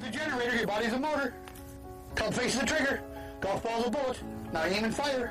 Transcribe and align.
The 0.00 0.10
generator, 0.10 0.56
your 0.56 0.66
body's 0.66 0.92
a 0.92 0.98
motor. 0.98 1.34
Club 2.14 2.34
faces 2.34 2.60
the 2.60 2.66
trigger. 2.66 3.02
Golf 3.40 3.62
ball's 3.62 3.86
a 3.86 3.90
bullet. 3.90 4.22
Now 4.52 4.64
aim 4.64 4.84
and 4.84 4.94
fire. 4.94 5.30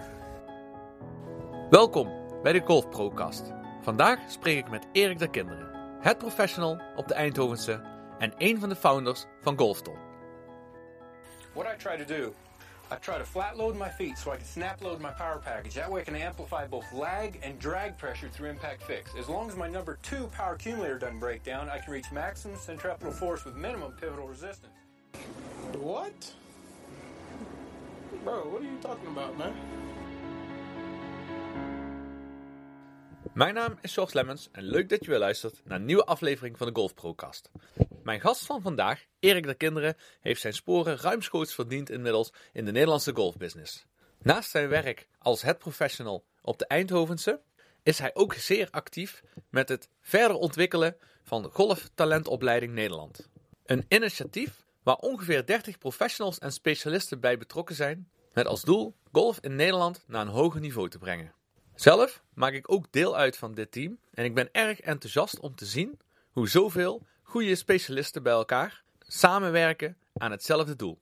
Welkom 1.69 2.09
bij 2.43 2.53
de 2.53 2.61
Golf 2.65 2.89
Procast. 2.89 3.51
Vandaag 3.81 4.19
spreek 4.27 4.57
ik 4.57 4.69
met 4.69 4.85
Erik 4.91 5.19
der 5.19 5.29
Kinderen, 5.29 5.69
het 6.01 6.17
professional 6.17 6.81
op 6.95 7.07
de 7.07 7.13
Eindhovense 7.13 7.81
en 8.19 8.33
een 8.37 8.59
van 8.59 8.69
de 8.69 8.75
founders 8.75 9.25
van 9.41 9.57
Golfton. 9.57 9.95
What 11.53 11.65
I 11.73 11.77
try 11.77 12.05
to 12.05 12.15
do, 12.15 12.33
I 12.91 12.95
try 12.97 13.17
to 13.17 13.23
flat 13.23 13.57
load 13.57 13.75
my 13.75 13.89
feet 13.89 14.17
so 14.17 14.31
I 14.31 14.37
can 14.37 14.45
snap 14.45 14.81
load 14.83 15.01
my 15.01 15.11
power 15.11 15.41
package. 15.43 15.73
That 15.75 15.91
way 15.91 16.01
I 16.01 16.03
can 16.03 16.15
amplify 16.15 16.67
both 16.67 16.91
lag 16.93 17.39
and 17.41 17.57
drag 17.57 17.97
pressure 17.97 18.29
through 18.29 18.49
impact 18.49 18.83
fix. 18.83 19.11
As 19.17 19.29
long 19.29 19.49
as 19.49 19.55
my 19.55 19.67
number 19.67 19.97
two 20.03 20.27
power 20.27 20.53
accumulator 20.53 20.99
doesn't 20.99 21.19
break 21.19 21.43
down, 21.43 21.69
I 21.69 21.79
can 21.79 21.91
reach 21.91 22.11
maximum 22.11 22.57
centripetal 22.57 23.11
force 23.11 23.45
with 23.45 23.55
minimum 23.55 23.93
pivotal 23.99 24.27
resistance. 24.27 24.73
What? 25.73 26.33
Bro, 28.23 28.49
what 28.49 28.61
are 28.61 28.65
you 28.65 28.77
talking 28.81 29.07
about, 29.07 29.37
man? 29.37 29.53
Mijn 33.33 33.53
naam 33.53 33.77
is 33.81 33.93
George 33.93 34.15
Lemmens 34.15 34.49
en 34.51 34.63
leuk 34.63 34.89
dat 34.89 35.03
je 35.03 35.09
weer 35.09 35.19
luistert 35.19 35.61
naar 35.65 35.79
een 35.79 35.85
nieuwe 35.85 36.05
aflevering 36.05 36.57
van 36.57 36.67
de 36.67 36.73
Golf 36.73 36.93
Procast. 36.93 37.51
Mijn 38.03 38.21
gast 38.21 38.45
van 38.45 38.61
vandaag, 38.61 39.05
Erik 39.19 39.43
der 39.43 39.55
Kinderen, 39.55 39.95
heeft 40.21 40.41
zijn 40.41 40.53
sporen 40.53 40.97
ruimschoots 40.97 41.53
verdiend 41.53 41.89
inmiddels 41.89 42.33
in 42.51 42.65
de 42.65 42.71
Nederlandse 42.71 43.15
golfbusiness. 43.15 43.85
Naast 44.21 44.49
zijn 44.49 44.69
werk 44.69 45.07
als 45.19 45.41
head 45.41 45.57
professional 45.57 46.25
op 46.41 46.57
de 46.57 46.67
Eindhovense 46.67 47.41
is 47.83 47.99
hij 47.99 48.11
ook 48.13 48.33
zeer 48.33 48.67
actief 48.71 49.23
met 49.49 49.69
het 49.69 49.89
verder 50.01 50.37
ontwikkelen 50.37 50.97
van 51.23 51.41
de 51.41 51.49
Golftalentopleiding 51.49 52.73
Nederland. 52.73 53.29
Een 53.65 53.85
initiatief 53.87 54.63
waar 54.83 54.95
ongeveer 54.95 55.45
30 55.45 55.77
professionals 55.77 56.39
en 56.39 56.51
specialisten 56.51 57.19
bij 57.19 57.37
betrokken 57.37 57.75
zijn, 57.75 58.09
met 58.33 58.47
als 58.47 58.61
doel 58.61 58.95
golf 59.11 59.37
in 59.39 59.55
Nederland 59.55 60.03
naar 60.07 60.21
een 60.21 60.33
hoger 60.33 60.59
niveau 60.59 60.89
te 60.89 60.97
brengen. 60.97 61.33
Zelf 61.75 62.23
maak 62.33 62.53
ik 62.53 62.71
ook 62.71 62.91
deel 62.91 63.15
uit 63.15 63.37
van 63.37 63.53
dit 63.53 63.71
team 63.71 63.99
en 64.13 64.25
ik 64.25 64.35
ben 64.35 64.49
erg 64.51 64.79
enthousiast 64.79 65.39
om 65.39 65.55
te 65.55 65.65
zien 65.65 65.99
hoe 66.31 66.49
zoveel 66.49 67.05
goede 67.23 67.55
specialisten 67.55 68.23
bij 68.23 68.33
elkaar 68.33 68.83
samenwerken 68.99 69.97
aan 70.13 70.31
hetzelfde 70.31 70.75
doel. 70.75 70.99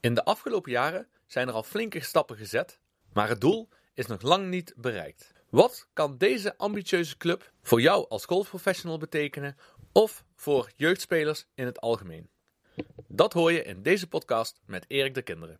In 0.00 0.14
de 0.14 0.24
afgelopen 0.24 0.70
jaren 0.72 1.08
zijn 1.26 1.48
er 1.48 1.54
al 1.54 1.62
flinke 1.62 2.00
stappen 2.00 2.36
gezet, 2.36 2.78
maar 3.12 3.28
het 3.28 3.40
doel 3.40 3.68
is 3.94 4.06
nog 4.06 4.22
lang 4.22 4.48
niet 4.48 4.72
bereikt. 4.76 5.32
Wat 5.48 5.86
kan 5.92 6.18
deze 6.18 6.56
ambitieuze 6.56 7.16
club 7.16 7.52
voor 7.62 7.80
jou 7.80 8.08
als 8.08 8.24
golfprofessional 8.24 8.98
betekenen 8.98 9.56
of 9.92 10.24
voor 10.36 10.70
jeugdspelers 10.76 11.46
in 11.54 11.66
het 11.66 11.80
algemeen? 11.80 12.28
Dat 13.08 13.32
hoor 13.32 13.52
je 13.52 13.62
in 13.62 13.82
deze 13.82 14.08
podcast 14.08 14.60
met 14.66 14.84
Erik 14.88 15.14
de 15.14 15.22
Kinderen. 15.22 15.58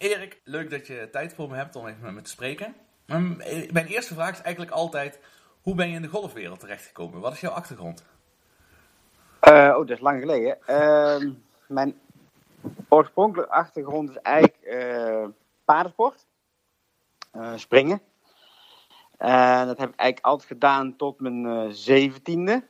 Erik, 0.00 0.40
leuk 0.44 0.70
dat 0.70 0.86
je 0.86 1.08
tijd 1.10 1.34
voor 1.34 1.48
me 1.48 1.56
hebt 1.56 1.76
om 1.76 1.86
even 1.86 2.02
met 2.02 2.12
me 2.12 2.20
te 2.20 2.30
spreken. 2.30 2.74
Mijn 3.06 3.36
mijn 3.72 3.86
eerste 3.86 4.14
vraag 4.14 4.30
is 4.30 4.42
eigenlijk 4.42 4.74
altijd: 4.74 5.20
hoe 5.60 5.74
ben 5.74 5.88
je 5.88 5.94
in 5.94 6.02
de 6.02 6.08
golfwereld 6.08 6.60
terechtgekomen? 6.60 7.20
Wat 7.20 7.32
is 7.32 7.40
jouw 7.40 7.52
achtergrond? 7.52 8.04
Eh, 9.40 9.52
oh, 9.52 9.76
dat 9.76 9.90
is 9.90 10.00
lang 10.00 10.20
geleden. 10.20 10.66
Ehm, 10.66 11.32
mijn 11.66 12.00
oorspronkelijke 12.88 13.52
achtergrond 13.52 14.10
is 14.10 14.16
eigenlijk 14.16 14.62
eh 14.62 15.24
paardensport. 15.64 16.26
Eh, 17.30 17.52
springen. 17.56 18.00
En 19.16 19.66
dat 19.66 19.78
heb 19.78 19.88
ik 19.88 19.96
eigenlijk 19.96 20.26
altijd 20.26 20.48
gedaan 20.48 20.96
tot 20.96 21.20
mijn 21.20 21.46
eh, 21.46 21.66
zeventiende. 21.70 22.62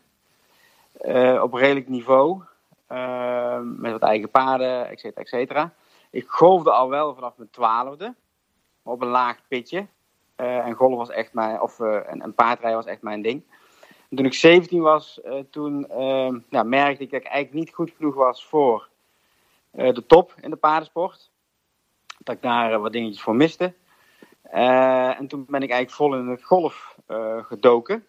Eh, 0.92 1.42
op 1.42 1.52
redelijk 1.52 1.88
niveau. 1.88 2.42
Ehm, 2.86 3.80
met 3.80 3.92
wat 3.92 4.02
eigen 4.02 4.30
paarden, 4.30 4.88
et 4.88 5.28
cetera. 5.28 5.72
Ik 6.10 6.28
golfde 6.28 6.70
al 6.70 6.88
wel 6.88 7.14
vanaf 7.14 7.36
mijn 7.36 7.50
twaalfde. 7.50 8.14
Op 8.82 9.02
een 9.02 9.08
laag 9.08 9.38
pitje. 9.48 9.86
Eh, 10.36 10.66
en 10.66 10.74
golf 10.74 10.96
was 10.96 11.10
echt 11.10 11.32
mijn, 11.32 11.60
of 11.60 11.80
eh, 11.80 12.10
en, 12.10 12.22
en 12.22 12.34
paardrijden 12.34 12.78
was 12.78 12.90
echt 12.90 13.02
mijn 13.02 13.22
ding. 13.22 13.42
En 14.08 14.16
toen 14.16 14.26
ik 14.26 14.34
17 14.34 14.80
was, 14.80 15.20
eh, 15.20 15.38
toen 15.50 15.88
ehm, 15.88 16.68
merkte 16.68 17.02
ik 17.02 17.10
dat 17.10 17.20
ik 17.20 17.26
eigenlijk 17.26 17.64
niet 17.64 17.74
goed 17.74 17.92
genoeg 17.96 18.14
was 18.14 18.46
voor 18.46 18.88
eh, 19.70 19.94
de 19.94 20.06
top 20.06 20.34
in 20.40 20.50
de 20.50 20.56
paardensport. 20.56 21.30
Dat 22.18 22.34
ik 22.34 22.42
daar 22.42 22.72
eh, 22.72 22.80
wat 22.80 22.92
dingetjes 22.92 23.22
voor 23.22 23.36
miste. 23.36 23.74
Eh, 24.42 25.18
en 25.20 25.26
toen 25.26 25.46
ben 25.48 25.62
ik 25.62 25.70
eigenlijk 25.70 25.90
vol 25.90 26.14
in 26.14 26.28
het 26.28 26.44
golf 26.44 26.98
eh, 27.06 27.44
gedoken. 27.44 28.06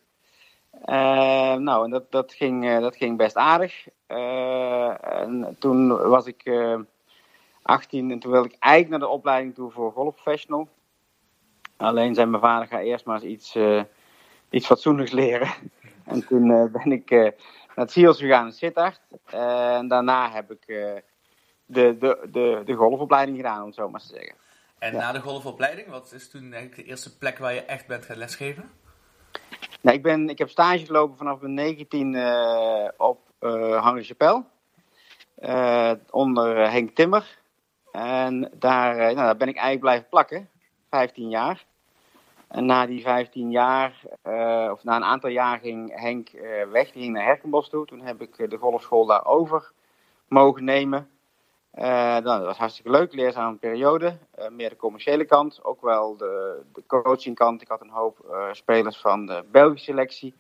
Eh, 0.72 1.56
nou, 1.56 1.84
en 1.84 1.90
dat, 1.90 2.12
dat, 2.12 2.34
ging, 2.34 2.66
eh, 2.66 2.80
dat 2.80 2.96
ging 2.96 3.18
best 3.18 3.36
aardig. 3.36 3.88
Eh, 4.08 5.04
en 5.22 5.56
toen 5.60 5.88
was 6.10 6.26
ik 6.26 6.42
eh 6.44 6.80
18 7.62 8.12
en 8.12 8.20
toen 8.20 8.32
wilde 8.32 8.48
ik 8.50 8.56
eigenlijk 8.60 8.92
naar 9.02 9.10
de 9.10 9.16
opleiding 9.16 9.56
toe 9.56 9.72
voor 9.72 9.92
golfprofessional. 9.92 10.68
Alleen 11.78 12.16
zei 12.16 12.28
mijn 12.28 12.42
vader, 12.42 12.68
ga 12.68 12.80
eerst 12.80 13.06
maar 13.06 13.16
eens 13.16 13.32
iets, 13.32 13.56
eh, 13.56 13.84
iets 14.50 14.66
fatsoenlijks 14.66 15.12
leren. 15.12 15.50
En 16.06 16.28
toen 16.28 16.52
eh, 16.52 16.66
ben 16.72 16.92
ik 16.92 17.12
eh, 17.12 17.20
naar 17.20 17.32
het 17.76 17.92
SIOS 17.92 18.20
gegaan 18.20 18.46
in 18.46 18.52
Sittard. 18.52 19.02
En 19.26 19.88
daarna 19.88 20.32
heb 20.32 20.52
ik 20.52 20.66
de, 20.66 21.04
de, 21.66 22.28
de, 22.32 22.62
de 22.66 22.74
golfopleiding 22.74 23.38
gedaan, 23.38 23.60
om 23.60 23.66
het 23.66 23.76
zo 23.76 23.90
maar 23.90 24.02
te 24.02 24.08
zeggen. 24.08 24.36
En 24.80 24.94
Ja. 24.94 25.00
na 25.00 25.12
de 25.12 25.20
golfopleiding, 25.20 25.88
wat 25.88 26.12
is 26.12 26.30
toen 26.30 26.42
eigenlijk 26.42 26.76
de 26.76 26.84
eerste 26.84 27.18
plek 27.18 27.38
waar 27.38 27.54
je 27.54 27.62
echt 27.62 27.88
bent 27.88 28.06
gaan 28.06 28.18
lesgeven? 28.18 28.70
Nou, 29.82 29.98
ik, 29.98 30.04
ben, 30.04 30.30
ik 30.30 30.38
heb 30.38 30.50
stage 30.50 30.86
gelopen 30.86 31.18
vanaf 31.18 31.40
mijn 31.42 31.54
19 31.54 32.16
eh 32.16 32.88
op 32.98 33.20
Chapelle. 34.02 34.44
eh, 35.36 35.92
onder 36.10 36.72
Henk 36.72 36.96
Timmer. 36.96 37.40
En 37.92 38.52
daar, 38.54 38.98
eh, 38.98 39.04
nou, 39.04 39.16
daar 39.16 39.38
ben 39.38 39.48
ik 39.48 39.56
eigenlijk 39.56 39.80
blijven 39.80 40.10
plakken. 40.10 40.50
15 40.90 41.30
jaar. 41.30 41.66
En 42.48 42.66
na 42.66 42.86
die 42.86 43.02
15 43.02 43.52
jaar, 43.52 44.02
eh, 44.22 44.70
of 44.72 44.84
na 44.84 44.96
een 44.96 45.04
aantal 45.04 45.30
jaar 45.30 45.60
ging 45.60 46.00
Henk 46.00 46.30
eh, 46.30 46.68
weg. 46.72 46.92
Die 46.92 47.02
ging 47.02 47.14
naar 47.14 47.26
Herkenbos 47.26 47.70
toe. 47.70 47.86
Toen 47.86 48.02
heb 48.02 48.22
ik 48.22 48.50
de 48.50 48.58
golfschool 48.58 49.06
daar 49.06 49.26
over 49.26 49.72
mogen 50.28 50.64
nemen. 50.64 51.10
Nou, 51.72 52.22
dat 52.24 52.46
was 52.46 52.58
hartstikke 52.58 52.92
leuk, 52.92 53.14
leerzame 53.14 53.58
periode. 53.58 54.18
Meer 54.50 54.70
de 54.70 54.76
commerciële 54.76 55.26
kant, 55.26 55.64
ook 55.64 55.82
wel 55.82 56.18
de, 56.18 56.62
de 56.74 56.84
coachingkant. 56.88 57.62
Ik 57.62 57.68
had 57.68 57.82
een 57.82 57.90
hoop 57.90 58.48
spelers 58.52 58.98
van 58.98 59.26
de 59.26 59.46
Belgische 59.52 59.92
selectie. 59.92 60.36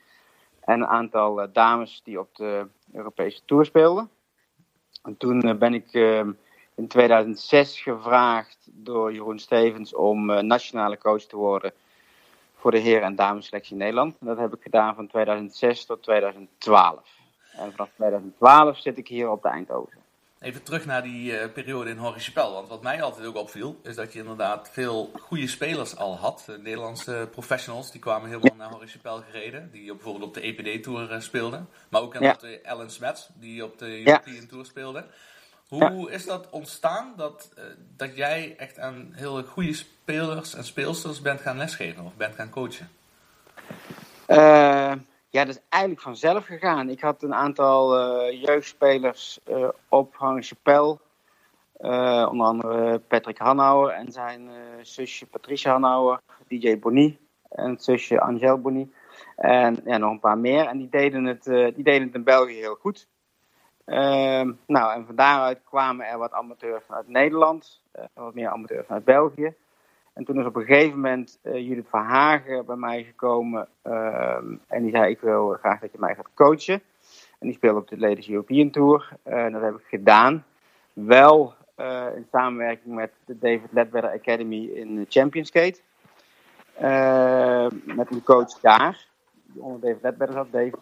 En 0.60 0.82
een 0.82 0.88
aantal 0.88 1.52
dames 1.52 2.02
die 2.04 2.20
op 2.20 2.36
de 2.36 2.68
Europese 2.94 3.42
Tour 3.46 3.66
speelden. 3.66 4.10
En 5.04 5.18
toen 5.18 5.58
ben 5.60 5.74
ik 5.74 5.94
eh, 5.94 6.28
in 6.82 6.88
2006 6.88 7.82
gevraagd 7.82 8.58
door 8.72 9.14
Jeroen 9.14 9.40
Stevens 9.40 9.96
om 9.96 10.30
eh, 10.30 10.42
nationale 10.44 10.98
coach 10.98 11.24
te 11.24 11.36
worden 11.36 11.74
voor 12.56 12.72
de 12.72 12.78
heren- 12.78 13.08
en 13.08 13.16
damesselectie 13.16 13.76
Nederland. 13.76 14.16
En 14.20 14.28
dat 14.28 14.38
heb 14.38 14.54
ik 14.54 14.62
gedaan 14.62 14.96
van 14.96 15.08
2006 15.08 15.86
tot 15.86 16.04
2012. 16.04 17.00
En 17.52 17.72
vanaf 17.72 17.90
2012 17.96 18.78
zit 18.78 18.98
ik 18.98 19.08
hier 19.08 19.30
op 19.30 19.42
de 19.42 19.50
Eindhoven. 19.50 20.00
Even 20.40 20.64
terug 20.64 20.86
naar 20.86 21.04
die 21.04 21.38
eh, 21.38 21.52
periode 21.54 21.90
in 21.90 21.98
Horrichapel. 21.98 22.54
Want 22.54 22.68
wat 22.68 22.82
mij 22.82 23.02
altijd 23.02 23.26
ook 23.26 23.36
opviel, 23.36 23.80
is 23.84 23.96
dat 23.96 24.14
je 24.14 24.20
inderdaad 24.20 24.70
veel 24.72 25.12
goede 25.20 25.48
spelers 25.48 25.96
al 25.96 26.18
had. 26.18 26.44
De 26.46 26.58
Nederlandse 26.58 27.28
professionals, 27.32 27.92
die 27.92 28.02
kwamen 28.02 28.30
heel 28.30 28.40
veel 28.40 28.56
naar 28.58 28.72
Horrichapel 28.72 29.22
gereden. 29.30 29.70
Die 29.72 29.94
bijvoorbeeld 29.94 30.26
op 30.26 30.34
de 30.34 30.42
EPD-tour 30.42 31.22
speelden. 31.22 31.68
Maar 31.90 32.02
ook 32.02 32.14
inderdaad 32.14 32.42
de 32.42 32.62
Ellen 32.62 32.92
Smets, 32.92 33.30
die 33.34 33.64
op 33.64 33.78
de 33.78 34.06
European 34.06 34.46
Tour 34.48 34.66
speelde. 34.66 35.06
Hoe 35.80 36.12
is 36.12 36.26
dat 36.26 36.50
ontstaan, 36.50 37.14
dat, 37.16 37.52
eh, 37.56 37.64
dat 37.98 38.16
jij 38.16 38.56
echt 38.58 38.80
aan 38.80 39.10
heel 39.12 39.44
goede 39.44 39.74
spelers 39.74 40.56
en 40.56 40.64
speelsters 40.64 41.22
bent 41.22 41.42
gaan 41.42 41.58
lesgeven 41.58 42.06
of 42.06 42.16
bent 42.16 42.36
gaan 42.36 42.50
coachen? 42.50 42.90
Eh, 44.26 44.94
ja, 45.30 45.46
dat 45.46 45.56
is 45.56 45.62
eigenlijk 45.70 46.04
vanzelf 46.04 46.46
gegaan. 46.46 46.90
Ik 46.90 47.02
had 47.02 47.24
een 47.24 47.34
aantal 47.34 47.98
eh, 47.98 48.42
jeugdspelers 48.42 49.40
eh, 49.44 49.70
op 49.90 50.16
Hangen 50.16 50.44
Eh 51.78 52.28
onder 52.32 52.48
andere 52.48 53.00
Patrick 53.00 53.38
Hanauer 53.38 53.90
en 53.90 54.12
zijn 54.12 54.50
zusje 54.82 55.26
Patricia 55.26 55.72
Hanauer, 55.72 56.22
DJ 56.48 56.80
Bonny 56.80 57.18
en 57.50 57.78
zusje 57.80 58.20
Angel 58.20 58.62
Bonny. 58.62 58.90
En 59.36 59.82
ja, 59.86 59.98
nog 59.98 60.12
een 60.12 60.20
paar 60.20 60.38
meer. 60.38 60.66
En 60.66 60.78
die 60.78 60.90
deden 60.90 61.26
het, 61.26 61.44
die 61.44 61.84
deden 61.84 62.02
het 62.08 62.16
in 62.16 62.24
België 62.24 62.56
heel 62.56 62.76
goed. 62.76 63.08
Ehm, 63.86 64.52
nou, 64.68 64.94
en 64.94 65.06
van 65.06 65.16
daaruit 65.16 65.60
kwamen 65.64 66.06
er 66.06 66.18
wat 66.18 66.32
amateurs 66.32 66.84
vanuit 66.86 67.08
Nederland, 67.08 67.82
eh, 67.92 68.04
wat 68.14 68.34
meer 68.34 68.50
amateurs 68.50 68.86
vanuit 68.86 69.06
België. 69.06 69.54
En 70.14 70.24
toen 70.26 70.40
is 70.40 70.46
op 70.46 70.56
een 70.56 70.66
gegeven 70.66 70.96
moment 70.96 71.40
eh, 71.42 71.68
Judith 71.68 71.90
van 71.90 72.04
Hagen 72.04 72.66
bij 72.66 72.76
mij 72.76 73.04
gekomen. 73.04 73.68
ehm, 73.82 74.56
en 74.68 74.84
die 74.84 74.92
zei: 74.92 75.12
Ik 75.12 75.20
wil 75.20 75.58
graag 75.60 75.80
dat 75.80 75.92
je 75.92 76.00
mij 76.00 76.16
gaat 76.16 76.34
coachen. 76.34 76.82
En 77.40 77.48
die 77.48 77.54
speelde 77.54 77.80
op 77.80 77.88
de 77.88 78.00
Ladies 78.00 78.30
European 78.30 78.70
Tour. 78.70 79.10
Eh, 79.24 79.44
en 79.44 79.52
dat 79.52 79.62
heb 79.62 79.76
ik 79.76 79.86
gedaan. 79.88 80.46
Wel 80.94 81.54
in 82.16 82.28
samenwerking 82.32 82.96
met 82.96 83.12
de 83.26 83.38
David 83.40 83.72
Ledbetter 83.72 84.12
Academy 84.12 84.66
in 84.66 85.06
Championskate. 85.10 85.82
Eh, 86.82 87.68
met 87.84 88.12
een 88.12 88.24
coach 88.24 88.60
daar, 88.60 89.08
die 89.46 89.62
onder 89.62 89.80
David 89.82 90.02
Ledbetter 90.02 90.36
zat, 90.36 90.52
Dave. 90.52 90.78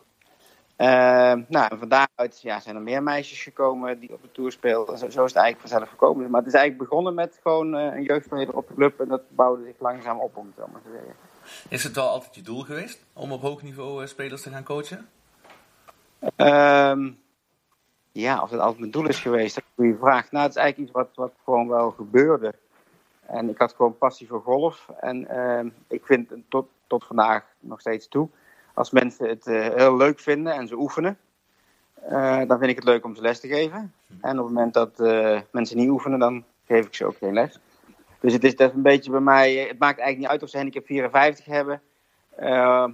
Eh, 0.80 1.34
nou, 1.48 1.72
en 1.72 1.80
van 1.80 1.90
daaruit 1.90 2.42
ja, 2.42 2.60
zijn 2.60 2.76
er 2.76 2.81
meer 2.81 3.04
meisjes 3.04 3.44
gekomen 3.44 4.00
die 4.00 4.14
op 4.14 4.22
de 4.22 4.31
tour 4.31 4.52
speelden. 4.52 4.98
Zo, 4.98 5.10
zo 5.10 5.24
is 5.24 5.34
het 5.34 5.42
eigenlijk 5.42 5.60
vanzelf 5.60 5.90
gekomen. 5.90 6.30
Maar 6.30 6.40
het 6.40 6.50
is 6.50 6.56
eigenlijk 6.56 6.90
begonnen 6.90 7.14
met 7.14 7.40
gewoon 7.42 7.76
eh, 7.76 7.96
een 7.96 8.04
jeugdspeler 8.04 8.56
op 8.56 8.68
de 8.68 8.74
club. 8.74 9.00
En 9.00 9.08
dat 9.08 9.22
bouwde 9.30 9.64
zich 9.64 9.80
langzaam 9.80 10.20
op, 10.20 10.38
om 10.38 10.46
het 10.46 10.56
zo 10.56 10.68
maar 10.72 10.81
te 10.81 10.90
zeggen. 10.92 11.16
Is 11.70 11.84
het 11.84 11.96
wel 11.96 12.08
altijd 12.08 12.36
je 12.36 12.42
doel 12.42 12.62
geweest 12.62 13.06
om 13.14 13.31
op 13.31 13.42
hoog 13.42 13.62
niveau 13.62 14.02
eh, 14.02 14.08
spelers 14.08 14.42
te 14.42 14.50
gaan 14.50 14.64
coachen? 14.64 15.10
Ehm, 16.36 17.12
ja, 18.12 18.42
of 18.42 18.50
dat 18.50 18.60
altijd 18.60 18.80
mijn 18.80 18.92
doel 18.92 19.08
is 19.08 19.20
geweest, 19.20 19.56
dat 19.56 19.64
is 19.64 19.70
een 19.70 19.86
goede 19.86 20.00
vraag. 20.00 20.31
Nou, 20.31 20.44
het 20.44 20.56
is 20.56 20.62
eigenlijk 20.62 20.90
iets 20.90 20.98
wat, 20.98 21.10
wat 21.16 21.34
gewoon 21.44 21.68
wel 21.68 21.92
gebeurde. 21.92 22.54
En 23.26 23.50
ik 23.50 23.58
had 23.58 23.74
gewoon 23.74 23.98
passie 23.98 24.28
voor 24.28 24.42
golf. 24.42 24.90
En 25.00 25.28
ehm, 25.28 25.70
ik 25.88 26.06
vind 26.06 26.30
het 26.30 26.40
tot, 26.50 26.68
tot 26.88 27.06
vandaag 27.06 27.44
nog 27.60 27.80
steeds 27.80 28.08
toe. 28.08 28.30
Als 28.80 28.92
mensen 28.92 29.30
het 29.30 29.48
eh, 29.48 29.68
heel 29.76 29.98
leuk 29.98 30.20
vinden 30.20 30.54
en 30.54 30.68
ze 30.68 30.76
oefenen, 30.76 31.18
eh, 31.94 32.42
dan 32.48 32.58
vind 32.60 32.70
ik 32.70 32.76
het 32.76 32.86
leuk 32.86 33.06
om 33.06 33.16
ze 33.16 33.22
les 33.22 33.40
te 33.40 33.48
geven. 33.48 33.94
En 34.22 34.40
op 34.40 34.46
het 34.46 34.54
moment 34.54 34.74
dat 34.74 35.00
eh, 35.00 35.40
mensen 35.52 35.78
niet 35.78 35.90
oefenen, 35.90 36.20
dan 36.20 36.44
geef 36.66 36.86
ik 36.86 36.96
ze 36.96 37.06
ook 37.06 37.18
geen 37.18 37.34
les. 37.34 37.60
Dus 38.20 38.34
het 38.34 38.44
is, 38.44 38.56
dat 38.56 38.74
een 38.74 38.81
beetje 38.81 39.12
bij 39.12 39.20
mij, 39.20 39.54
het 39.54 39.80
maakt 39.80 40.00
eigenlijk 40.00 40.18
niet 40.18 40.28
uit 40.28 40.44
of 40.44 40.50
ze 40.50 40.58
handicap 40.58 40.86
54 40.86 41.46
hebben. 41.46 41.81
eh, 42.36 42.48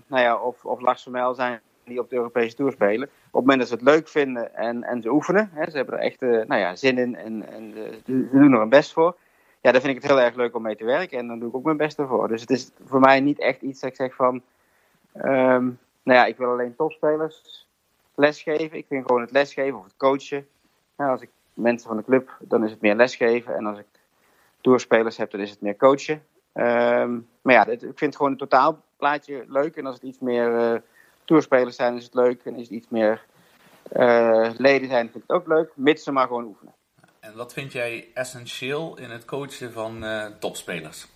nou 0.08 0.22
ja, 0.22 0.38
of, 0.38 0.66
of 0.66 0.82
Lars 0.82 1.08
zijn 1.32 1.62
die 1.84 2.00
op 2.00 2.10
de 2.10 2.16
Europese 2.16 2.56
Tour 2.56 2.72
spelen. 2.72 3.08
Op 3.08 3.12
het 3.32 3.42
moment 3.42 3.60
dat 3.60 3.68
ze 3.68 3.74
het 3.74 3.84
leuk 3.84 4.08
vinden 4.08 4.56
en, 4.56 4.84
en 4.84 5.02
ze 5.02 5.12
oefenen, 5.12 5.50
hè, 5.54 5.70
ze 5.70 5.78
hebben 5.78 5.98
er 5.98 6.04
echt 6.04 6.22
nou 6.22 6.56
ja, 6.56 6.76
zin 6.76 6.98
in 6.98 7.16
en, 7.16 7.48
en 7.48 7.74
ze, 7.74 8.00
doen 8.32 8.54
er 8.54 8.60
hun 8.60 8.70
best 8.70 8.94
voor. 8.94 9.16
Ja, 9.62 9.72
dan 9.72 9.82
vind 9.82 9.96
ik 9.96 10.02
het 10.02 10.12
heel 10.12 10.22
erg 10.22 10.36
leuk 10.36 10.56
om 10.56 10.62
mee 10.62 10.76
te 10.76 10.86
werken 10.86 11.18
en 11.18 11.28
dan 11.28 11.40
doe 11.40 11.50
ik 11.50 11.56
ook 11.56 11.64
mijn 11.64 11.78
best 11.78 12.00
ervoor. 12.00 12.28
Dus 12.28 12.42
het 12.42 12.50
is 12.50 12.72
voor 12.86 13.00
mij 13.00 13.20
niet 13.20 13.40
echt 13.40 13.62
iets 13.62 13.80
dat 13.80 13.90
ik 13.90 13.96
zeg 13.96 14.16
van, 14.16 14.42
ehm, 15.17 15.63
nou 16.03 16.19
ja, 16.19 16.25
ik 16.25 16.38
wil 16.38 16.50
alleen 16.50 16.75
topspelers 16.75 17.67
lesgeven. 18.15 18.77
Ik 18.77 18.85
vind 18.88 19.06
gewoon 19.06 19.21
het 19.21 19.31
lesgeven 19.31 19.77
of 19.77 19.83
het 19.83 19.97
coachen. 19.97 20.47
Nou, 20.97 21.12
als 21.12 21.21
ik 21.21 21.29
mensen 21.53 21.88
van 21.88 21.97
de 21.97 22.03
club, 22.03 22.38
dan 22.39 22.63
is 22.63 22.71
het 22.71 22.81
meer 22.81 22.95
lesgeven. 22.95 23.56
En 23.56 23.65
als 23.65 23.79
ik 23.79 23.85
toerspelers 24.62 25.17
heb, 25.17 25.31
dan 25.31 25.39
is 25.39 25.50
het 25.50 25.62
meer 25.62 25.75
coachen. 25.75 26.23
Ehm, 26.53 27.19
maar 27.41 27.53
ja, 27.53 27.65
ik 27.65 27.91
vind 27.95 28.15
gewoon 28.15 28.31
het 28.31 28.39
totaalplaatje 28.39 29.45
leuk. 29.47 29.75
En 29.75 29.85
als 29.85 29.95
het 29.95 30.03
iets 30.03 30.19
meer 30.19 30.57
eh 30.57 30.79
toerspelers 31.25 31.75
zijn, 31.75 31.95
is 31.95 32.03
het 32.03 32.13
leuk. 32.13 32.41
En 32.44 32.56
is 32.56 32.62
het 32.62 32.71
iets 32.71 32.89
meer 32.89 33.25
eh, 33.91 34.50
leden 34.57 34.88
zijn, 34.89 35.09
vind 35.12 35.23
ik 35.23 35.23
het 35.27 35.38
ook 35.38 35.47
leuk. 35.47 35.71
Mits 35.75 36.03
ze 36.03 36.12
maar 36.12 36.27
gewoon 36.27 36.45
oefenen. 36.45 36.73
En 37.19 37.35
wat 37.35 37.53
vind 37.53 37.71
jij 37.71 38.07
essentieel 38.13 38.97
in 38.97 39.09
het 39.09 39.25
coachen 39.25 39.71
van 39.71 40.03
eh, 40.03 40.25
topspelers? 40.39 41.07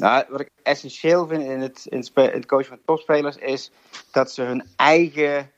Nou, 0.00 0.24
wat 0.28 0.40
ik 0.40 0.50
essentieel 0.62 1.26
vind 1.26 1.42
in 1.42 1.60
het, 1.60 1.86
in 1.88 2.06
het, 2.14 2.46
coachen 2.46 2.68
van 2.68 2.80
topspelers 2.84 3.36
is 3.36 3.70
dat 4.10 4.32
ze 4.32 4.42
hun 4.42 4.64
eigen 4.76 5.50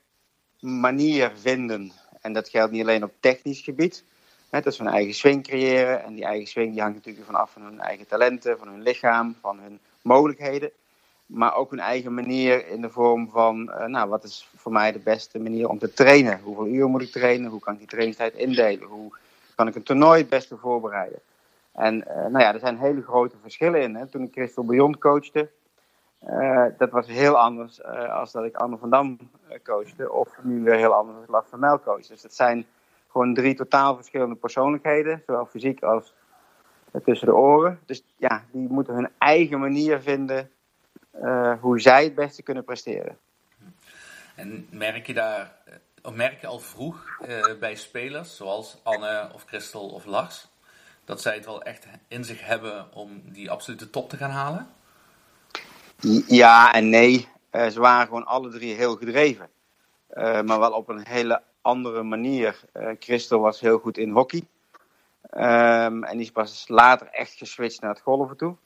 manier 0.61 1.33
vinden. 1.37 1.93
En 2.21 2.33
dat 2.33 2.49
geldt 2.49 2.73
niet 2.73 2.83
alleen 2.83 3.05
op 3.05 3.12
technisch 3.21 3.61
gebied. 3.61 4.05
Hè, 4.50 4.61
dat 4.61 4.75
ze 4.75 4.83
hun 4.83 4.93
eigen 4.93 5.15
swing 5.15 5.43
creëren. 5.43 6.05
En 6.05 6.15
die 6.15 6.25
eigen 6.25 6.47
swing 6.47 6.73
die 6.73 6.81
hangt 6.81 6.97
natuurlijk 6.97 7.27
van 7.27 7.35
af 7.35 7.53
van 7.53 7.62
hun 7.62 7.81
eigen 7.81 8.06
talenten, 8.06 8.59
van 8.59 8.69
hun 8.69 8.83
lichaam, 8.83 9.37
van 9.41 9.59
hun 9.59 9.79
mogelijkheden. 10.03 10.71
Maar 11.27 11.55
ook 11.55 11.71
hun 11.71 11.81
eigen 11.81 12.15
manier 12.15 12.67
in 12.67 12.81
de 12.81 12.91
vorm 12.91 13.31
van, 13.31 13.73
eh, 13.73 13.87
nou, 13.87 14.09
wat 14.09 14.25
is 14.25 14.49
voor 14.56 14.73
mij 14.73 14.93
de 14.93 14.99
beste 14.99 15.38
manier 15.38 15.69
om 15.69 15.79
te 15.79 15.93
trainen? 15.93 16.41
Hoeveel 16.43 16.67
uur 16.67 16.88
moet 16.88 17.03
ik 17.03 17.11
trainen? 17.11 17.50
Hoe 17.50 17.61
kan 17.61 17.73
ik 17.73 17.79
die 17.79 17.88
trainingstijd 17.88 18.35
indelen? 18.35 18.88
Hoe 18.88 19.17
kan 19.55 19.69
ik 19.69 19.75
een 19.75 19.83
toernooi 19.83 20.21
het 20.21 20.29
beste 20.29 20.56
voorbereiden? 20.56 21.21
En 21.73 22.07
eh, 22.07 22.17
nou 22.17 22.39
ja, 22.39 22.55
er 22.55 22.61
zijn 22.61 22.79
hele 22.79 23.03
grote 23.03 23.37
verschillen 23.43 23.83
in. 23.83 23.95
Hè. 23.95 24.07
Toen 24.07 24.23
ik 24.23 24.33
Christel 24.33 24.65
Beyond 24.65 24.99
coachte, 24.99 25.51
eh, 26.19 26.67
dat 26.79 26.91
was 26.91 27.07
heel 27.07 27.39
anders 27.39 27.81
eh, 27.81 28.15
als 28.15 28.33
dat 28.33 28.45
ik 28.45 28.57
Anne 28.57 28.77
van 28.77 28.91
Dam 28.91 29.19
coachte. 29.63 30.13
Of 30.13 30.29
nu 30.43 30.63
weer 30.63 30.77
heel 30.77 30.93
anders 30.95 31.19
als 31.19 31.29
Lars 31.29 31.49
van 31.49 31.61
Mijl 31.61 31.81
coach. 31.81 32.07
Dus 32.07 32.23
het 32.23 32.35
zijn 32.35 32.67
gewoon 33.11 33.35
drie 33.35 33.55
totaal 33.55 33.97
verschillende 33.97 34.35
persoonlijkheden. 34.35 35.23
Zowel 35.27 35.47
fysiek 35.47 35.83
als 35.83 36.15
tussen 37.05 37.27
de 37.27 37.35
oren. 37.35 37.81
Dus 37.87 38.05
ja, 38.17 38.45
die 38.51 38.69
moeten 38.69 38.95
hun 38.95 39.09
eigen 39.19 39.61
manier 39.61 40.01
vinden 40.01 40.51
hoe 41.61 41.81
zij 41.81 42.05
het 42.05 42.15
beste 42.15 42.43
kunnen 42.43 42.65
presteren. 42.65 43.19
En 44.35 44.67
merk 44.71 45.07
je 45.07 45.15
daar, 45.15 45.57
merk 46.15 46.41
je 46.41 46.47
al 46.47 46.59
vroeg 46.59 47.05
bij 47.61 47.75
spelers, 47.75 48.37
zoals 48.37 48.81
Anne 48.83 49.31
of 49.35 49.45
Christel 49.45 49.89
of 49.89 50.05
Lars, 50.05 50.51
dat 51.04 51.22
zij 51.22 51.34
het 51.34 51.44
wel 51.44 51.62
echt 51.62 51.87
in 52.08 52.25
zich 52.25 52.46
hebben 52.46 52.94
om 52.94 53.22
die 53.25 53.50
absolute 53.50 53.90
top 53.90 54.08
te 54.08 54.16
gaan 54.16 54.31
halen? 54.31 54.69
Ja 56.26 56.72
en 56.72 56.88
nee. 56.88 57.28
Eh, 57.50 57.69
ze 57.69 57.81
waren 57.81 58.06
gewoon 58.06 58.26
alle 58.26 58.49
drie 58.49 58.75
heel 58.75 58.96
gedreven. 58.96 59.49
Eh, 60.06 60.43
maar 60.43 60.58
wel 60.58 60.72
op 60.72 60.88
een 60.88 61.06
hele 61.06 61.43
andere 61.60 62.02
manier. 62.02 62.60
Eh 62.72 62.90
Christel 62.99 63.40
was 63.40 63.60
heel 63.60 63.78
goed 63.78 63.99
in 63.99 64.10
hockey. 64.10 64.46
Ehm, 65.31 66.02
en 66.02 66.12
die 66.12 66.26
is 66.26 66.31
pas 66.31 66.64
later 66.69 67.06
echt 67.06 67.32
geswitcht 67.32 67.81
naar 67.81 67.90
het 67.90 68.00
golven 68.00 68.37
toe. 68.37 68.56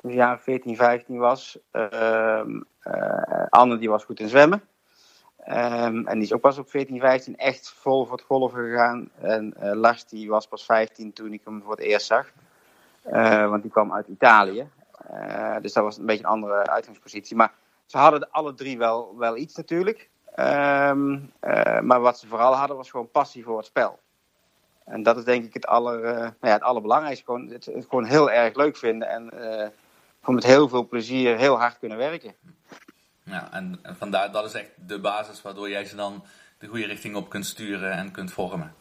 Toen 0.00 0.10
ze 0.10 0.16
jaren 0.16 0.40
14, 0.40 0.76
15 0.76 1.18
was. 1.18 1.58
Ehm, 1.70 2.60
eh, 2.78 3.46
Anne 3.48 3.78
die 3.78 3.90
was 3.90 4.04
goed 4.04 4.20
in 4.20 4.28
zwemmen. 4.28 4.62
Ehm, 5.44 6.06
en 6.06 6.14
die 6.14 6.22
is 6.22 6.32
ook 6.32 6.40
pas 6.40 6.58
op 6.58 6.70
14, 6.70 7.00
15 7.00 7.36
echt 7.36 7.70
vol 7.70 8.04
voor 8.04 8.16
het 8.16 8.26
golven 8.26 8.64
gegaan. 8.64 9.10
En 9.20 9.54
eh, 9.56 9.72
Lars 9.74 10.04
die 10.04 10.28
was 10.28 10.46
pas 10.46 10.64
15 10.64 11.12
toen 11.12 11.32
ik 11.32 11.40
hem 11.44 11.62
voor 11.62 11.70
het 11.70 11.80
eerst 11.80 12.06
zag. 12.06 12.32
Eh, 13.02 13.48
want 13.48 13.62
die 13.62 13.70
kwam 13.70 13.92
uit 13.92 14.08
Italië. 14.08 14.68
Eh, 15.06 15.56
dus 15.60 15.72
dat 15.72 15.84
was 15.84 15.98
een 15.98 16.06
beetje 16.06 16.24
een 16.24 16.30
andere 16.30 16.66
uitgangspositie. 16.66 17.36
Maar 17.36 17.52
ze 17.86 17.98
hadden 17.98 18.30
alle 18.30 18.54
drie 18.54 18.78
wel, 18.78 19.16
wel 19.18 19.36
iets 19.36 19.56
natuurlijk. 19.56 20.08
Ehm, 20.34 21.18
eh, 21.40 21.80
maar 21.80 22.00
wat 22.00 22.18
ze 22.18 22.26
vooral 22.26 22.54
hadden 22.54 22.76
was 22.76 22.90
gewoon 22.90 23.10
passie 23.10 23.44
voor 23.44 23.56
het 23.56 23.66
spel. 23.66 23.98
En 24.84 25.02
dat 25.02 25.16
is 25.16 25.24
denk 25.24 25.44
ik 25.44 25.54
het, 25.54 25.66
aller, 25.66 26.00
nou 26.02 26.32
ja, 26.40 26.52
het 26.52 26.62
allerbelangrijkste. 26.62 27.24
Gewoon, 27.24 27.48
het, 27.48 27.64
het 27.64 27.86
gewoon 27.88 28.04
heel 28.04 28.30
erg 28.30 28.54
leuk 28.54 28.76
vinden 28.76 29.08
en 29.08 29.28
gewoon 30.20 30.34
met 30.34 30.44
heel 30.44 30.68
veel 30.68 30.86
plezier 30.86 31.36
heel 31.36 31.58
hard 31.58 31.78
kunnen 31.78 31.98
werken. 31.98 32.34
Ja, 33.24 33.52
en, 33.52 33.80
vandaar, 33.82 34.32
dat 34.32 34.44
is 34.44 34.54
echt 34.54 34.70
de 34.76 35.00
basis 35.00 35.42
waardoor 35.42 35.68
jij 35.68 35.84
ze 35.84 35.96
dan 35.96 36.24
de 36.58 36.66
goede 36.66 36.86
richting 36.86 37.16
op 37.16 37.28
kunt 37.28 37.46
sturen 37.46 37.92
en 37.92 38.10
kunt 38.10 38.32
vormen. 38.32 38.74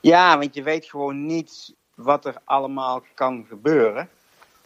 Ja, 0.00 0.38
want 0.38 0.54
je 0.54 0.62
weet 0.62 0.84
gewoon 0.84 1.26
niet 1.26 1.74
wat 1.94 2.24
er 2.24 2.36
allemaal 2.44 3.02
kan 3.14 3.46
gebeuren. 3.48 4.08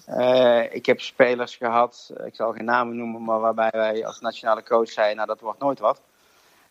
Eh, 0.06 0.74
ik 0.74 0.86
heb 0.86 1.00
spelers 1.00 1.56
gehad, 1.56 2.12
ik 2.24 2.34
zal 2.34 2.52
geen 2.52 2.64
namen 2.64 2.96
noemen, 2.96 3.24
maar 3.24 3.40
waarbij 3.40 3.70
wij 3.72 4.06
als 4.06 4.20
nationale 4.20 4.62
coach 4.62 4.90
zeiden, 4.90 5.16
nou 5.16 5.28
dat 5.28 5.40
wordt 5.40 5.60
nooit 5.60 5.78
wat. 5.78 6.02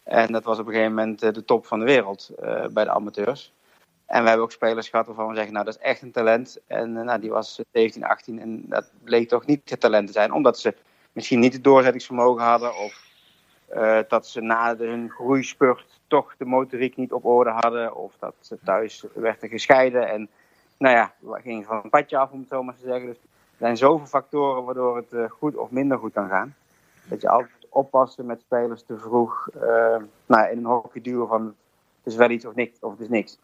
En 0.03 0.31
dat 0.31 0.43
was 0.43 0.59
op 0.59 0.65
een 0.65 0.73
gegeven 0.73 0.93
moment 0.93 1.21
eh, 1.21 1.31
de 1.31 1.45
top 1.45 1.65
van 1.65 1.79
de 1.79 1.85
wereld 1.85 2.29
eh, 2.39 2.65
bij 2.67 2.83
de 2.83 2.89
amateurs. 2.89 3.53
En 4.05 4.21
we 4.21 4.27
hebben 4.27 4.45
ook 4.45 4.51
spelers 4.51 4.89
gehad 4.89 5.05
waarvan 5.05 5.27
we 5.27 5.35
zeggen, 5.35 5.53
nou 5.53 5.65
dat 5.65 5.75
is 5.75 5.81
echt 5.81 6.01
een 6.01 6.11
talent. 6.11 6.57
En 6.67 6.93
nou, 6.93 7.19
die 7.19 7.29
was 7.29 7.61
17, 7.71 8.03
18 8.03 8.39
en 8.39 8.63
dat 8.65 8.91
bleek 9.03 9.27
toch 9.29 9.45
niet 9.45 9.69
het 9.69 9.79
talent 9.79 10.07
te 10.07 10.13
zijn. 10.13 10.31
Omdat 10.31 10.59
ze 10.59 10.75
misschien 11.15 11.39
niet 11.39 11.53
het 11.53 11.63
doorzettingsvermogen 11.63 12.43
hadden 12.43 12.75
of 12.75 13.03
eh, 13.65 13.99
dat 14.07 14.27
ze 14.27 14.41
na 14.41 14.75
de, 14.75 14.85
hun 14.85 15.09
groeispurt 15.09 15.99
toch 16.07 16.35
de 16.37 16.45
motoriek 16.45 16.95
niet 16.95 17.11
op 17.11 17.25
orde 17.25 17.49
hadden. 17.49 17.95
Of 17.95 18.13
dat 18.19 18.33
ze 18.39 18.57
thuis 18.63 19.05
werden 19.13 19.49
gescheiden 19.49 20.09
en 20.09 20.29
nou 20.77 20.95
ja, 20.95 21.13
we 21.19 21.41
gingen 21.41 21.65
van 21.65 21.81
een 21.83 21.89
padje 21.89 22.17
af 22.17 22.31
om 22.31 22.39
het 22.39 22.49
zo 22.49 22.63
maar 22.63 22.75
te 22.75 22.85
zeggen. 22.85 23.05
Dus 23.05 23.17
er 23.17 23.57
zijn 23.57 23.77
zoveel 23.77 24.07
factoren 24.07 24.63
waardoor 24.63 24.95
het 24.95 25.13
eh, 25.13 25.29
goed 25.29 25.55
of 25.55 25.69
minder 25.69 25.97
goed 25.97 26.13
kan 26.13 26.29
gaan. 26.29 26.55
Dat 27.07 27.21
je 27.21 27.29
altijd 27.29 27.67
oppassen 27.69 28.25
met 28.25 28.41
spelers 28.41 28.83
te 28.83 28.97
vroeg 28.97 29.49
eh, 29.49 29.97
nou, 30.25 30.49
in 30.51 30.57
een 30.57 30.65
hockey 30.65 31.01
duwen 31.01 31.27
van 31.27 31.55
het 32.03 32.13
is 32.13 32.15
wel 32.15 32.29
iets 32.29 32.45
of 32.45 32.55
niks 32.55 32.79
of 32.79 32.91
het 32.91 32.99
is 32.99 33.09
niks. 33.09 33.37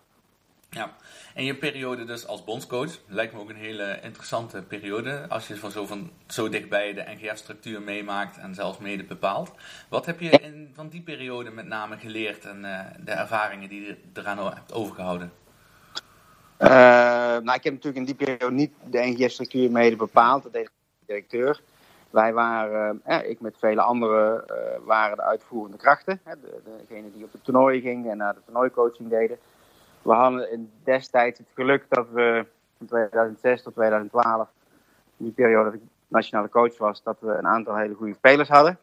Ja, 0.76 0.90
en 1.34 1.44
je 1.44 1.56
periode 1.56 2.04
dus 2.04 2.28
als 2.28 2.44
bondscoach 2.44 3.00
lijkt 3.08 3.34
me 3.34 3.40
ook 3.40 3.50
een 3.50 3.56
hele 3.56 4.00
interessante 4.02 4.62
periode. 4.62 5.26
Als 5.30 5.48
je 5.48 5.58
van 5.58 5.72
zo, 5.72 5.86
van 5.86 6.10
zo 6.28 6.50
dichtbij 6.50 6.94
de 6.94 7.04
NGF-structuur 7.08 7.82
meemaakt 7.82 8.38
en 8.38 8.56
zelfs 8.56 8.78
mede 8.78 9.04
bepaalt. 9.04 9.52
Wat 9.90 10.06
heb 10.06 10.20
je 10.20 10.30
in, 10.30 10.72
van 10.74 10.88
die 10.88 11.02
periode 11.02 11.52
met 11.52 11.68
name 11.68 11.98
geleerd 11.98 12.46
en 12.46 12.66
eh, 12.66 12.80
de 13.00 13.12
ervaringen 13.12 13.70
die 13.70 13.86
je 13.86 13.98
eraan 14.14 14.54
hebt 14.54 14.74
overgehouden? 14.74 15.32
Uh, 16.60 16.70
nou, 17.44 17.54
ik 17.54 17.64
heb 17.64 17.74
natuurlijk 17.74 17.96
in 17.96 18.06
die 18.06 18.16
periode 18.16 18.56
niet 18.56 18.74
de 18.84 19.00
NGF-structuur 19.00 19.72
mede 19.72 19.96
bepaald. 19.96 20.44
Dat 20.44 20.54
deed 20.54 20.66
de 20.66 21.06
directeur. 21.06 21.62
Wij 22.10 22.34
waren, 22.34 23.02
eh, 23.04 23.30
ik 23.30 23.40
met 23.40 23.56
vele 23.60 23.82
anderen, 23.82 24.44
uh, 24.48 24.56
waren 24.86 25.18
de 25.18 25.24
uitvoerende 25.24 25.78
krachten. 25.78 26.22
Hè, 26.24 26.34
de, 26.42 26.62
degene 26.88 27.12
die 27.14 27.24
op 27.24 27.32
de 27.32 27.42
toernooien 27.42 27.82
gingen 27.82 28.12
en 28.12 28.18
naar 28.18 28.34
de 28.34 28.42
toernooicoaching 28.46 29.10
deden. 29.10 29.38
We 30.02 30.12
hadden 30.14 30.72
destijds 30.84 31.40
het 31.40 31.48
geluk 31.54 31.86
dat 31.90 32.10
we 32.10 32.46
van 32.78 32.88
2006 32.88 33.64
tot 33.64 33.74
2012, 33.74 34.50
in 35.18 35.26
die 35.26 35.34
periode 35.34 35.64
dat 35.72 35.74
ik 35.74 35.82
nationale 36.08 36.50
coach 36.50 36.78
was, 36.78 37.04
dat 37.04 37.18
we 37.20 37.28
een 37.28 37.48
aantal 37.48 37.76
hele 37.76 37.94
goede 37.94 38.14
spelers 38.14 38.50
hadden. 38.50 38.78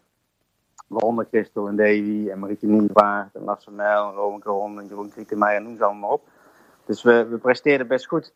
Waaronder 0.87 1.27
Christel 1.31 1.69
en 1.69 1.77
Davy 1.77 2.29
en 2.31 2.39
Marieke 2.39 2.67
Nieuwvaart 2.67 3.35
en 3.35 3.45
Lars 3.45 3.65
van 3.65 3.75
Mijl, 3.75 4.13
Roman 4.43 4.81
en 4.81 4.87
Jeroen 4.87 5.11
Krietenmeijer, 5.11 5.63
noem 5.63 5.77
ze 5.77 5.85
allemaal 5.85 6.11
op. 6.11 6.29
Dus 6.87 7.03
we, 7.03 7.27
we 7.27 7.37
presteerden 7.39 7.87
best 7.87 8.07
goed. 8.07 8.33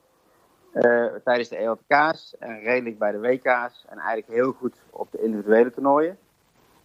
eh, 0.73 1.07
tijdens 1.25 1.49
de 1.49 1.57
ELTK's 1.57 2.37
en 2.39 2.61
redelijk 2.61 2.99
bij 2.99 3.13
de 3.13 3.19
WK's. 3.21 3.85
En 3.89 3.99
eigenlijk 3.99 4.27
heel 4.27 4.53
goed 4.53 4.77
op 4.91 5.11
de 5.11 5.23
individuele 5.23 5.71
toernooien. 5.71 6.19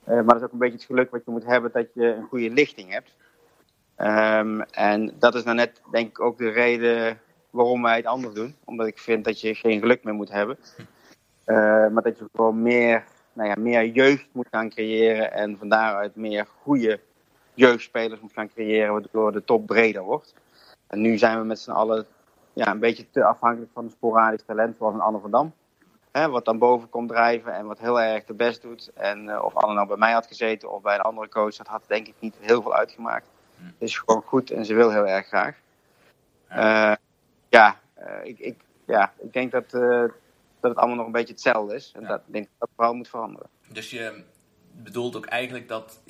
Eh, 0.04 0.16
maar 0.16 0.26
dat 0.26 0.36
is 0.36 0.44
ook 0.44 0.52
een 0.52 0.58
beetje 0.58 0.78
het 0.78 0.86
geluk 0.86 1.12
wat 1.12 1.26
je 1.26 1.32
moet 1.32 1.46
hebben 1.46 1.72
dat 1.72 1.94
je 1.94 2.06
een 2.14 2.28
goede 2.28 2.50
lichting 2.50 2.92
hebt. 2.92 3.16
Ehm, 3.98 4.60
en 4.62 5.14
dat 5.20 5.36
is 5.36 5.44
nou 5.44 5.56
net, 5.56 5.82
denk 5.92 6.08
ik, 6.08 6.20
ook 6.20 6.38
de 6.38 6.50
reden 6.50 7.20
waarom 7.50 7.82
wij 7.82 7.96
het 7.96 8.06
anders 8.06 8.34
doen. 8.34 8.56
Omdat 8.66 8.88
ik 8.88 8.98
vind 8.98 9.26
dat 9.26 9.42
je 9.42 9.56
geen 9.56 9.80
geluk 9.80 10.04
meer 10.04 10.14
moet 10.14 10.32
hebben. 10.32 10.58
Eh, 11.46 11.88
maar 11.88 12.04
dat 12.04 12.18
je 12.18 12.30
gewoon 12.36 12.62
meer, 12.62 13.04
nou 13.34 13.50
ja, 13.50 13.56
meer 13.58 13.86
jeugd 13.86 14.28
moet 14.32 14.48
gaan 14.52 14.70
creëren. 14.70 15.32
En 15.32 15.58
van 15.58 15.70
daaruit 15.70 16.16
meer 16.16 16.48
goede 16.62 17.00
jeugdspelers 17.54 18.20
moet 18.20 18.34
gaan 18.34 18.50
creëren. 18.50 18.92
Waardoor 18.92 19.32
de 19.32 19.44
top 19.44 19.66
breder 19.66 20.02
wordt. 20.02 20.34
En 20.88 21.02
nu 21.02 21.18
zijn 21.18 21.40
we 21.40 21.46
met 21.46 21.60
z'n 21.60 21.72
allen 21.72 22.06
ja, 22.54 22.72
een 22.72 22.80
beetje 22.80 23.10
te 23.10 23.24
afhankelijk 23.24 23.72
van 23.74 23.84
een 23.84 23.90
sporadisch 23.90 24.44
talent 24.46 24.78
zoals 24.78 24.94
een 24.94 25.02
Anne 25.02 25.20
van 25.20 25.32
Dam. 25.32 25.54
Hè, 26.12 26.30
wat 26.30 26.46
dan 26.46 26.58
boven 26.58 26.90
komt 26.90 27.10
drijven 27.10 27.54
en 27.54 27.66
wat 27.66 27.80
heel 27.80 28.02
erg 28.02 28.26
de 28.26 28.34
best 28.34 28.62
doet. 28.62 28.92
En 28.94 29.26
uh, 29.26 29.44
of 29.44 29.56
Anne 29.56 29.74
nou 29.74 29.88
bij 29.88 29.98
mij 29.98 30.12
had 30.12 30.28
gezeten 30.28 30.72
of 30.72 30.82
bij 30.82 30.96
een 30.96 31.02
andere 31.02 31.30
coach, 31.30 31.56
dat 31.56 31.68
had 31.68 31.84
denk 31.88 32.08
ik 32.08 32.16
niet 32.20 32.36
heel 32.40 32.62
veel 32.62 32.76
uitgemaakt. 32.76 33.28
Is 33.78 33.98
gewoon 33.98 34.22
goed 34.22 34.52
en 34.52 34.66
ze 34.66 34.74
wil 34.74 34.92
heel 34.92 35.08
erg 35.08 35.28
graag. 35.28 35.56
Uh, 36.52 36.94
ja, 37.50 37.80
uh, 38.00 38.06
ik, 38.24 38.40
ik, 38.40 38.60
ja, 38.86 39.14
ik 39.20 39.34
denk 39.34 39.52
dat, 39.52 39.70
dat 39.70 40.12
het 40.62 40.76
allemaal 40.76 40.96
nog 40.96 41.06
een 41.06 41.12
beetje 41.12 41.34
hetzelfde 41.34 41.76
is. 41.76 41.92
En 41.96 42.02
Ja. 42.02 42.08
dat 42.08 42.22
ik 42.28 42.34
denk 42.34 42.46
dat 42.46 42.60
dat 42.60 42.70
vooral 42.76 42.94
moet 42.94 43.08
veranderen. 43.08 43.50
Dus 43.68 43.90
je 43.90 44.24
bedoelt 44.72 45.16
ook 45.16 45.26
eigenlijk 45.26 45.68
dat 45.68 46.02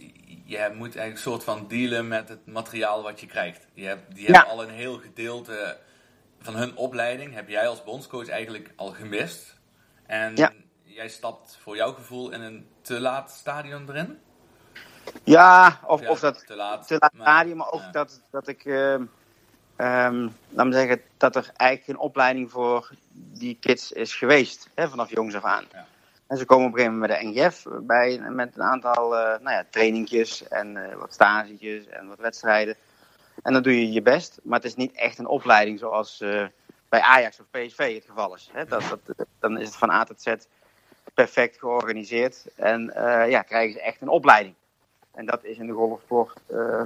je 0.45 0.57
moet 0.73 0.95
eigenlijk 0.95 1.11
een 1.11 1.17
soort 1.31 1.43
van 1.43 1.67
dealen 1.67 2.07
met 2.07 2.29
het 2.29 2.45
materiaal 2.45 3.03
wat 3.03 3.19
je 3.19 3.25
krijgt. 3.27 3.67
Je 3.73 3.85
hebt, 3.85 4.15
die 4.15 4.27
Ja. 4.27 4.33
hebben 4.33 4.51
al 4.51 4.63
een 4.63 4.69
heel 4.75 4.97
gedeelte 4.97 5.77
van 6.39 6.55
hun 6.55 6.75
opleiding, 6.75 7.33
heb 7.33 7.49
jij 7.49 7.67
als 7.67 7.83
bondscoach 7.83 8.27
eigenlijk 8.29 8.73
al 8.75 8.91
gemist. 8.91 9.59
En 10.05 10.35
Ja. 10.35 10.51
jij 10.83 11.09
stapt 11.09 11.57
voor 11.61 11.75
jouw 11.75 11.93
gevoel 11.93 12.31
in 12.31 12.41
een 12.41 12.67
te 12.81 12.99
laat 12.99 13.31
stadion 13.31 13.89
erin. 13.89 14.19
Ja, 15.23 15.79
of, 15.85 16.01
Ja, 16.01 16.09
of 16.09 16.19
dat 16.19 16.47
te 16.47 16.55
laat. 16.55 16.87
te 16.87 16.95
laat 16.99 17.13
maar- 17.13 17.27
stadium, 17.27 17.57
maar 17.57 17.71
ook 17.71 17.81
ja. 17.81 17.91
dat, 17.91 18.21
dat 18.31 18.47
ik, 18.47 18.65
ehm 18.65 19.03
ehm, 19.75 20.27
laat 20.49 20.65
me 20.65 20.71
zeggen, 20.73 21.01
dat 21.17 21.35
er 21.35 21.51
eigenlijk 21.55 21.89
geen 21.89 22.05
opleiding 22.05 22.51
voor 22.51 22.89
die 23.13 23.57
kids 23.59 23.91
is 23.91 24.15
geweest, 24.15 24.69
hè, 24.75 24.89
vanaf 24.89 25.09
jongs 25.09 25.35
af 25.35 25.43
aan. 25.43 25.65
Ja. 25.71 25.85
En 26.27 26.37
ze 26.37 26.45
komen 26.45 26.65
op 26.65 26.71
een 26.71 26.77
gegeven 26.77 26.99
moment 26.99 27.21
met 27.21 27.33
de 27.33 27.41
NGF, 27.41 27.65
bij, 27.81 28.19
met 28.19 28.55
een 28.55 28.63
aantal 28.63 29.17
eh 29.17 29.39
nou 29.39 29.55
ja, 29.55 29.65
trainingjes 29.69 30.47
en 30.47 30.77
eh, 30.91 30.95
wat 30.95 31.13
stagetjes 31.13 31.87
en 31.87 32.07
wat 32.07 32.19
wedstrijden. 32.19 32.75
En 33.43 33.53
dan 33.53 33.61
doe 33.61 33.79
je 33.79 33.91
je 33.91 34.01
best, 34.01 34.39
maar 34.43 34.59
het 34.59 34.67
is 34.67 34.75
niet 34.75 34.95
echt 34.95 35.17
een 35.17 35.27
opleiding 35.27 35.79
zoals 35.79 36.21
eh, 36.21 36.45
bij 36.89 36.99
Ajax 37.01 37.39
of 37.39 37.45
PSV 37.51 37.93
het 37.95 38.05
geval 38.07 38.35
is. 38.35 38.49
Hè. 38.53 38.65
Dat, 38.65 38.83
dat, 39.05 39.25
dan 39.39 39.57
is 39.57 39.67
het 39.67 39.75
van 39.75 39.89
A 39.89 40.03
tot 40.03 40.21
Z 40.21 40.33
perfect 41.13 41.57
georganiseerd 41.59 42.45
en 42.55 42.91
ja, 43.29 43.41
krijgen 43.41 43.73
ze 43.73 43.81
echt 43.81 44.01
een 44.01 44.07
opleiding. 44.07 44.55
En 45.17 45.25
dat 45.25 45.43
is 45.43 45.57
in 45.57 45.67
de 45.67 45.73
golfsport 45.73 46.39
eh, 46.47 46.83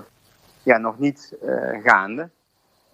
ja, 0.64 0.78
nog 0.78 1.00
niet 1.00 1.38
eh, 1.42 1.84
gaande. 1.84 2.30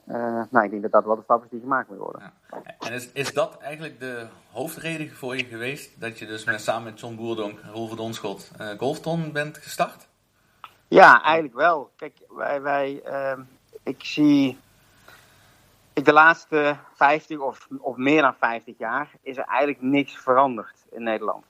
Eh, 0.05 0.41
nou, 0.49 0.65
ik 0.65 0.69
denk 0.69 0.81
dat 0.81 0.91
dat 0.91 1.05
wel 1.05 1.15
de 1.15 1.21
stap 1.23 1.43
is 1.43 1.49
die 1.49 1.59
gemaakt 1.59 1.89
moet 1.89 1.97
worden. 1.97 2.33
En 2.79 2.93
is, 2.93 3.11
is 3.11 3.33
dat 3.33 3.57
eigenlijk 3.57 3.99
de 3.99 4.27
hoofdreden 4.51 5.11
voor 5.11 5.37
je 5.37 5.43
geweest 5.43 6.01
dat 6.01 6.19
je 6.19 6.25
dus 6.25 6.43
met, 6.43 6.61
samen 6.61 6.83
met 6.83 6.99
John 6.99 7.15
Boerdonk 7.15 7.59
en 7.59 7.95
Donschot 7.95 8.51
eh 8.57 8.69
Golfton 8.77 9.31
bent 9.31 9.57
gestart? 9.57 10.07
Ja, 10.87 11.23
eigenlijk 11.23 11.55
wel. 11.55 11.91
Kijk, 11.95 12.17
wij, 12.29 12.61
wij 12.61 13.01
ehm, 13.03 13.41
ik 13.83 14.03
zie 14.03 14.57
ik 15.93 16.05
de 16.05 16.13
laatste 16.13 16.77
50 16.93 17.39
of, 17.39 17.67
of 17.79 17.95
meer 17.95 18.21
dan 18.21 18.35
50 18.39 18.77
jaar 18.77 19.11
is 19.21 19.37
er 19.37 19.45
eigenlijk 19.45 19.81
niks 19.81 20.17
veranderd 20.17 20.85
in 20.91 21.03
Nederland. 21.03 21.45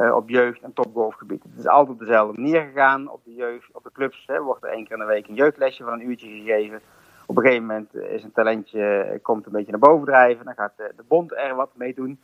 Eh, 0.00 0.14
op 0.14 0.28
jeugd- 0.28 0.62
en 0.62 0.72
topgolfgebied. 0.72 1.42
Het 1.42 1.58
is 1.58 1.66
altijd 1.66 1.92
op 1.92 1.98
dezelfde 1.98 2.40
manier 2.40 2.60
gegaan. 2.60 3.10
Op 3.10 3.24
de 3.24 3.34
jeugd, 3.34 3.68
op 3.72 3.82
de 3.84 3.92
clubs 3.92 4.26
hè, 4.26 4.42
wordt 4.42 4.64
er 4.64 4.70
één 4.70 4.84
keer 4.84 4.92
in 4.92 4.98
de 4.98 5.04
week 5.04 5.28
een 5.28 5.34
jeugdlesje 5.34 5.84
van 5.84 5.92
een 5.92 6.08
uurtje 6.08 6.28
gegeven. 6.28 6.80
Op 7.26 7.36
een 7.36 7.42
gegeven 7.42 7.66
moment 7.66 7.94
is 7.94 8.22
een 8.22 8.32
talentje, 8.32 9.18
komt 9.22 9.46
een 9.46 9.52
beetje 9.52 9.70
naar 9.70 9.80
boven 9.80 10.06
drijven. 10.06 10.44
Dan 10.44 10.54
gaat 10.54 10.72
de, 10.76 10.92
de 10.96 11.02
bond 11.08 11.32
er 11.32 11.54
wat 11.54 11.70
mee 11.74 11.94
doen. 11.94 12.20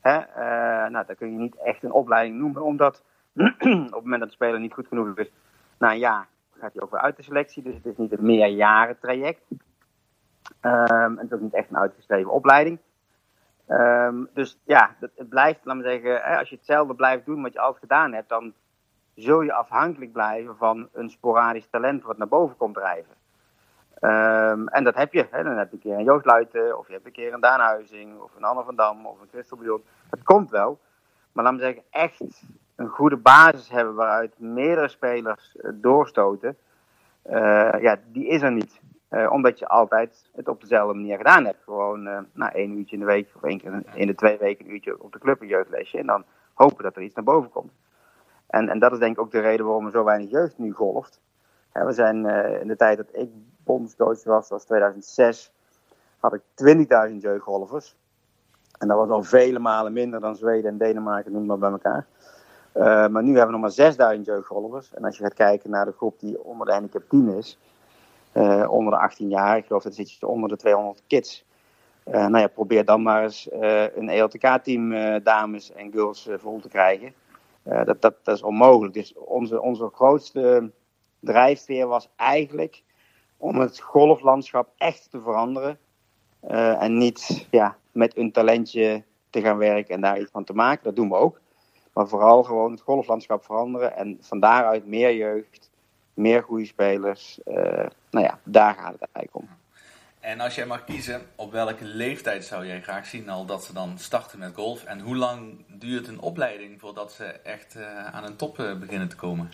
Hè? 0.00 0.16
Eh, 0.18 0.90
nou, 0.90 1.06
dat 1.06 1.16
kun 1.16 1.32
je 1.32 1.38
niet 1.38 1.56
echt 1.56 1.82
een 1.82 1.92
opleiding 1.92 2.38
noemen, 2.38 2.62
omdat 2.62 3.02
op 3.34 3.60
het 3.60 3.90
moment 3.90 4.20
dat 4.20 4.28
de 4.28 4.34
speler 4.34 4.60
niet 4.60 4.74
goed 4.74 4.86
genoeg 4.86 5.18
is, 5.18 5.32
na 5.78 5.90
een 5.90 5.98
jaar 5.98 6.28
gaat 6.58 6.74
hij 6.74 6.86
weer 6.90 7.00
uit 7.00 7.16
de 7.16 7.22
selectie. 7.22 7.62
Dus 7.62 7.74
het 7.74 7.86
is 7.86 7.96
niet 7.96 8.12
een 8.12 8.26
meerjaren 8.26 8.98
traject. 9.00 9.42
Ehm, 10.60 11.02
en 11.02 11.16
het 11.16 11.26
is 11.26 11.32
ook 11.32 11.40
niet 11.40 11.54
echt 11.54 11.70
een 11.70 11.78
uitgeschreven 11.78 12.32
opleiding. 12.32 12.78
Ehm, 13.70 14.24
dus 14.34 14.58
ja, 14.64 14.96
het, 15.00 15.10
het 15.16 15.28
blijft, 15.28 15.64
laat 15.64 15.76
me 15.76 15.82
zeggen, 15.82 16.22
hè, 16.22 16.38
als 16.38 16.48
je 16.48 16.56
hetzelfde 16.56 16.94
blijft 16.94 17.26
doen 17.26 17.42
wat 17.42 17.52
je 17.52 17.60
altijd 17.60 17.80
gedaan 17.80 18.12
hebt, 18.12 18.28
dan 18.28 18.52
zul 19.14 19.40
je 19.40 19.52
afhankelijk 19.52 20.12
blijven 20.12 20.56
van 20.56 20.88
een 20.92 21.10
sporadisch 21.10 21.68
talent 21.70 22.02
wat 22.02 22.18
naar 22.18 22.28
boven 22.28 22.56
komt 22.56 22.74
drijven. 22.74 23.14
Ehm, 23.94 24.66
en 24.66 24.84
dat 24.84 24.94
heb 24.94 25.12
je. 25.12 25.26
Hè. 25.30 25.42
Dan 25.42 25.56
heb 25.56 25.70
je 25.70 25.76
een 25.76 25.82
keer 25.82 25.98
een 25.98 26.04
Joost 26.04 26.24
Luiten, 26.24 26.78
of 26.78 26.86
je 26.86 26.92
hebt 26.92 27.06
een 27.06 27.12
keer 27.12 27.32
een 27.32 27.40
Daan 27.40 27.60
Huizing, 27.60 28.20
of 28.20 28.36
een 28.36 28.44
Anne 28.44 28.64
van 28.64 28.76
Dam, 28.76 29.06
of 29.06 29.20
een 29.20 29.28
Christel 29.30 29.56
Bjorn. 29.56 29.82
Dat 30.10 30.22
komt 30.22 30.50
wel. 30.50 30.78
Maar 31.32 31.44
laat 31.44 31.52
me 31.52 31.60
zeggen, 31.60 31.82
echt 31.90 32.20
een 32.76 32.88
goede 32.88 33.16
basis 33.16 33.68
hebben 33.68 33.94
waaruit 33.94 34.38
meerdere 34.38 34.88
spelers 34.88 35.56
eh, 35.56 35.70
doorstoten, 35.74 36.56
eh, 37.22 37.80
ja, 37.80 37.96
die 38.06 38.26
is 38.26 38.42
er 38.42 38.52
niet. 38.52 38.80
Eh, 39.10 39.32
omdat 39.32 39.58
je 39.58 39.68
altijd 39.68 40.28
het 40.34 40.48
op 40.48 40.60
dezelfde 40.60 40.94
manier 40.94 41.16
gedaan 41.16 41.44
hebt. 41.44 41.62
Gewoon 41.64 42.06
eh 42.06 42.18
nou, 42.32 42.52
één 42.52 42.78
uurtje 42.78 42.94
in 42.94 43.00
de 43.00 43.06
week 43.06 43.28
of 43.34 43.42
één 43.42 43.58
keer 43.58 43.82
in 43.94 44.06
de 44.06 44.14
twee 44.14 44.38
weken 44.38 44.64
een 44.64 44.72
uurtje 44.72 45.02
op 45.02 45.12
de 45.12 45.18
club 45.18 45.40
een 45.40 45.46
jeugdlesje. 45.46 45.98
En 45.98 46.06
dan 46.06 46.24
hopen 46.54 46.84
dat 46.84 46.96
er 46.96 47.02
iets 47.02 47.14
naar 47.14 47.24
boven 47.24 47.50
komt. 47.50 47.72
En, 48.46 48.68
en 48.68 48.78
dat 48.78 48.92
is 48.92 48.98
denk 48.98 49.12
ik 49.12 49.20
ook 49.20 49.30
de 49.30 49.40
reden 49.40 49.66
waarom 49.66 49.84
er 49.84 49.90
zo 49.90 50.04
weinig 50.04 50.30
jeugd 50.30 50.58
nu 50.58 50.72
golft. 50.72 51.20
We 51.72 51.92
zijn 51.92 52.26
eh, 52.26 52.60
in 52.60 52.68
de 52.68 52.76
tijd 52.76 52.96
dat 52.96 53.06
ik 53.12 53.30
bondscoach 53.64 54.24
was, 54.24 54.48
dat 54.48 54.48
was 54.48 54.64
2006, 54.64 55.52
had 56.18 56.34
ik 56.34 56.42
20.000 57.10 57.16
jeugdgolfers. 57.16 57.96
En 58.78 58.88
dat 58.88 58.96
was 58.96 59.08
al 59.08 59.22
vele 59.22 59.58
malen 59.58 59.92
minder 59.92 60.20
dan 60.20 60.36
Zweden 60.36 60.70
en 60.70 60.78
Denemarken, 60.78 61.32
noem 61.32 61.46
maar 61.46 61.58
bij 61.58 61.70
elkaar. 61.70 62.06
Maar 63.10 63.22
nu 63.22 63.28
hebben 63.28 63.46
we 63.46 63.52
nog 63.52 63.60
maar 63.60 63.70
6000 63.70 64.26
jeugdgolfers. 64.26 64.94
En 64.94 65.04
als 65.04 65.16
je 65.16 65.22
gaat 65.22 65.34
kijken 65.34 65.70
naar 65.70 65.84
de 65.84 65.92
groep 65.92 66.20
die 66.20 66.44
onder 66.44 66.66
de 66.66 66.72
handicap 66.72 67.02
10 67.08 67.28
is, 67.28 67.58
onder 68.68 68.92
de 68.92 68.98
18 68.98 69.28
jaar, 69.28 69.56
ik 69.56 69.66
geloof 69.66 69.82
dat 69.82 69.94
zit 69.94 70.12
je 70.12 70.26
onder 70.26 70.48
de 70.48 70.56
200 70.56 71.02
kids. 71.06 71.44
Eh, 72.04 72.26
nou 72.26 72.38
ja, 72.38 72.46
probeer 72.46 72.84
dan 72.84 73.02
maar 73.02 73.22
eens 73.22 73.48
eh, 73.48 73.96
een 73.96 74.08
ELTK-team 74.08 74.92
eh, 74.92 75.24
dames 75.24 75.72
en 75.72 75.92
girls 75.92 76.26
eh, 76.26 76.38
vol 76.38 76.60
te 76.60 76.68
krijgen. 76.68 77.14
Eh, 77.62 77.84
dat, 77.84 78.02
dat, 78.02 78.14
dat 78.22 78.36
is 78.36 78.42
onmogelijk. 78.42 78.94
Dus 78.94 79.14
onze, 79.14 79.60
onze 79.60 79.90
grootste 79.92 80.70
drijfveer 81.20 81.86
was 81.86 82.08
eigenlijk 82.16 82.82
om 83.36 83.58
het 83.58 83.80
golflandschap 83.80 84.72
echt 84.76 85.10
te 85.10 85.20
veranderen. 85.20 85.78
Eh, 86.40 86.82
en 86.82 86.98
niet 86.98 87.46
ja, 87.50 87.76
met 87.92 88.16
een 88.16 88.32
talentje 88.32 89.04
te 89.30 89.40
gaan 89.40 89.58
werken 89.58 89.94
en 89.94 90.00
daar 90.00 90.20
iets 90.20 90.30
van 90.30 90.44
te 90.44 90.54
maken. 90.54 90.84
Dat 90.84 90.96
doen 90.96 91.08
we 91.08 91.14
ook. 91.14 91.40
Maar 91.92 92.08
vooral 92.08 92.42
gewoon 92.42 92.70
het 92.70 92.80
golflandschap 92.80 93.44
veranderen. 93.44 93.96
En 93.96 94.18
van 94.20 94.40
daaruit 94.40 94.86
meer 94.86 95.14
jeugd, 95.14 95.69
meer 96.20 96.42
goede 96.42 96.64
spelers. 96.64 97.38
Eh, 97.44 97.86
nou 98.10 98.26
ja, 98.26 98.38
daar 98.44 98.74
gaat 98.74 98.92
het 98.92 99.08
eigenlijk 99.12 99.34
om. 99.34 99.48
En 100.20 100.40
als 100.40 100.54
jij 100.54 100.66
mag 100.66 100.84
kiezen, 100.84 101.22
op 101.36 101.52
welke 101.52 101.84
leeftijd 101.84 102.44
zou 102.44 102.66
jij 102.66 102.82
graag 102.82 103.06
zien 103.06 103.28
al 103.28 103.46
dat 103.46 103.64
ze 103.64 103.72
dan 103.72 103.98
starten 103.98 104.38
met 104.38 104.54
golf? 104.54 104.84
En 104.84 105.00
hoe 105.00 105.16
lang 105.16 105.64
duurt 105.66 106.08
een 106.08 106.20
opleiding 106.20 106.80
voordat 106.80 107.12
ze 107.12 107.24
echt 107.24 107.76
eh, 107.76 108.06
aan 108.06 108.24
een 108.24 108.36
top 108.36 108.58
eh, 108.58 108.78
beginnen 108.78 109.08
te 109.08 109.16
komen? 109.16 109.52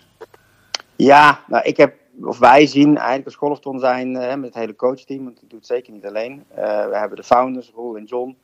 Ja, 0.95 1.43
nou, 1.47 1.63
ik 1.63 1.77
heb, 1.77 1.95
of 2.21 2.39
wij 2.39 2.67
zien 2.67 2.95
eigenlijk 2.95 3.25
als 3.25 3.35
golfton 3.35 3.79
zijn 3.79 4.11
met 4.11 4.43
het 4.43 4.53
hele 4.53 4.75
coachteam, 4.75 5.23
want 5.23 5.41
ik 5.41 5.49
doe 5.49 5.59
het 5.59 5.67
zeker 5.67 5.93
niet 5.93 6.05
alleen. 6.05 6.45
We 6.55 6.89
hebben 6.91 7.17
de 7.17 7.23
founders, 7.23 7.71
Roel 7.75 7.97
en 7.97 8.03
John. 8.03 8.37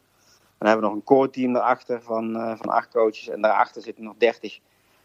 Dan 0.58 0.68
hebben 0.68 0.80
we 0.80 0.86
nog 0.86 0.94
een 0.94 1.04
core 1.04 1.30
team 1.30 1.56
erachter 1.56 2.02
van, 2.02 2.58
van 2.58 2.70
acht 2.70 2.92
coaches. 2.92 3.30
En 3.30 3.42
daarachter 3.42 3.82
zitten 3.82 4.04
nog 4.04 4.16
dertig 4.18 4.60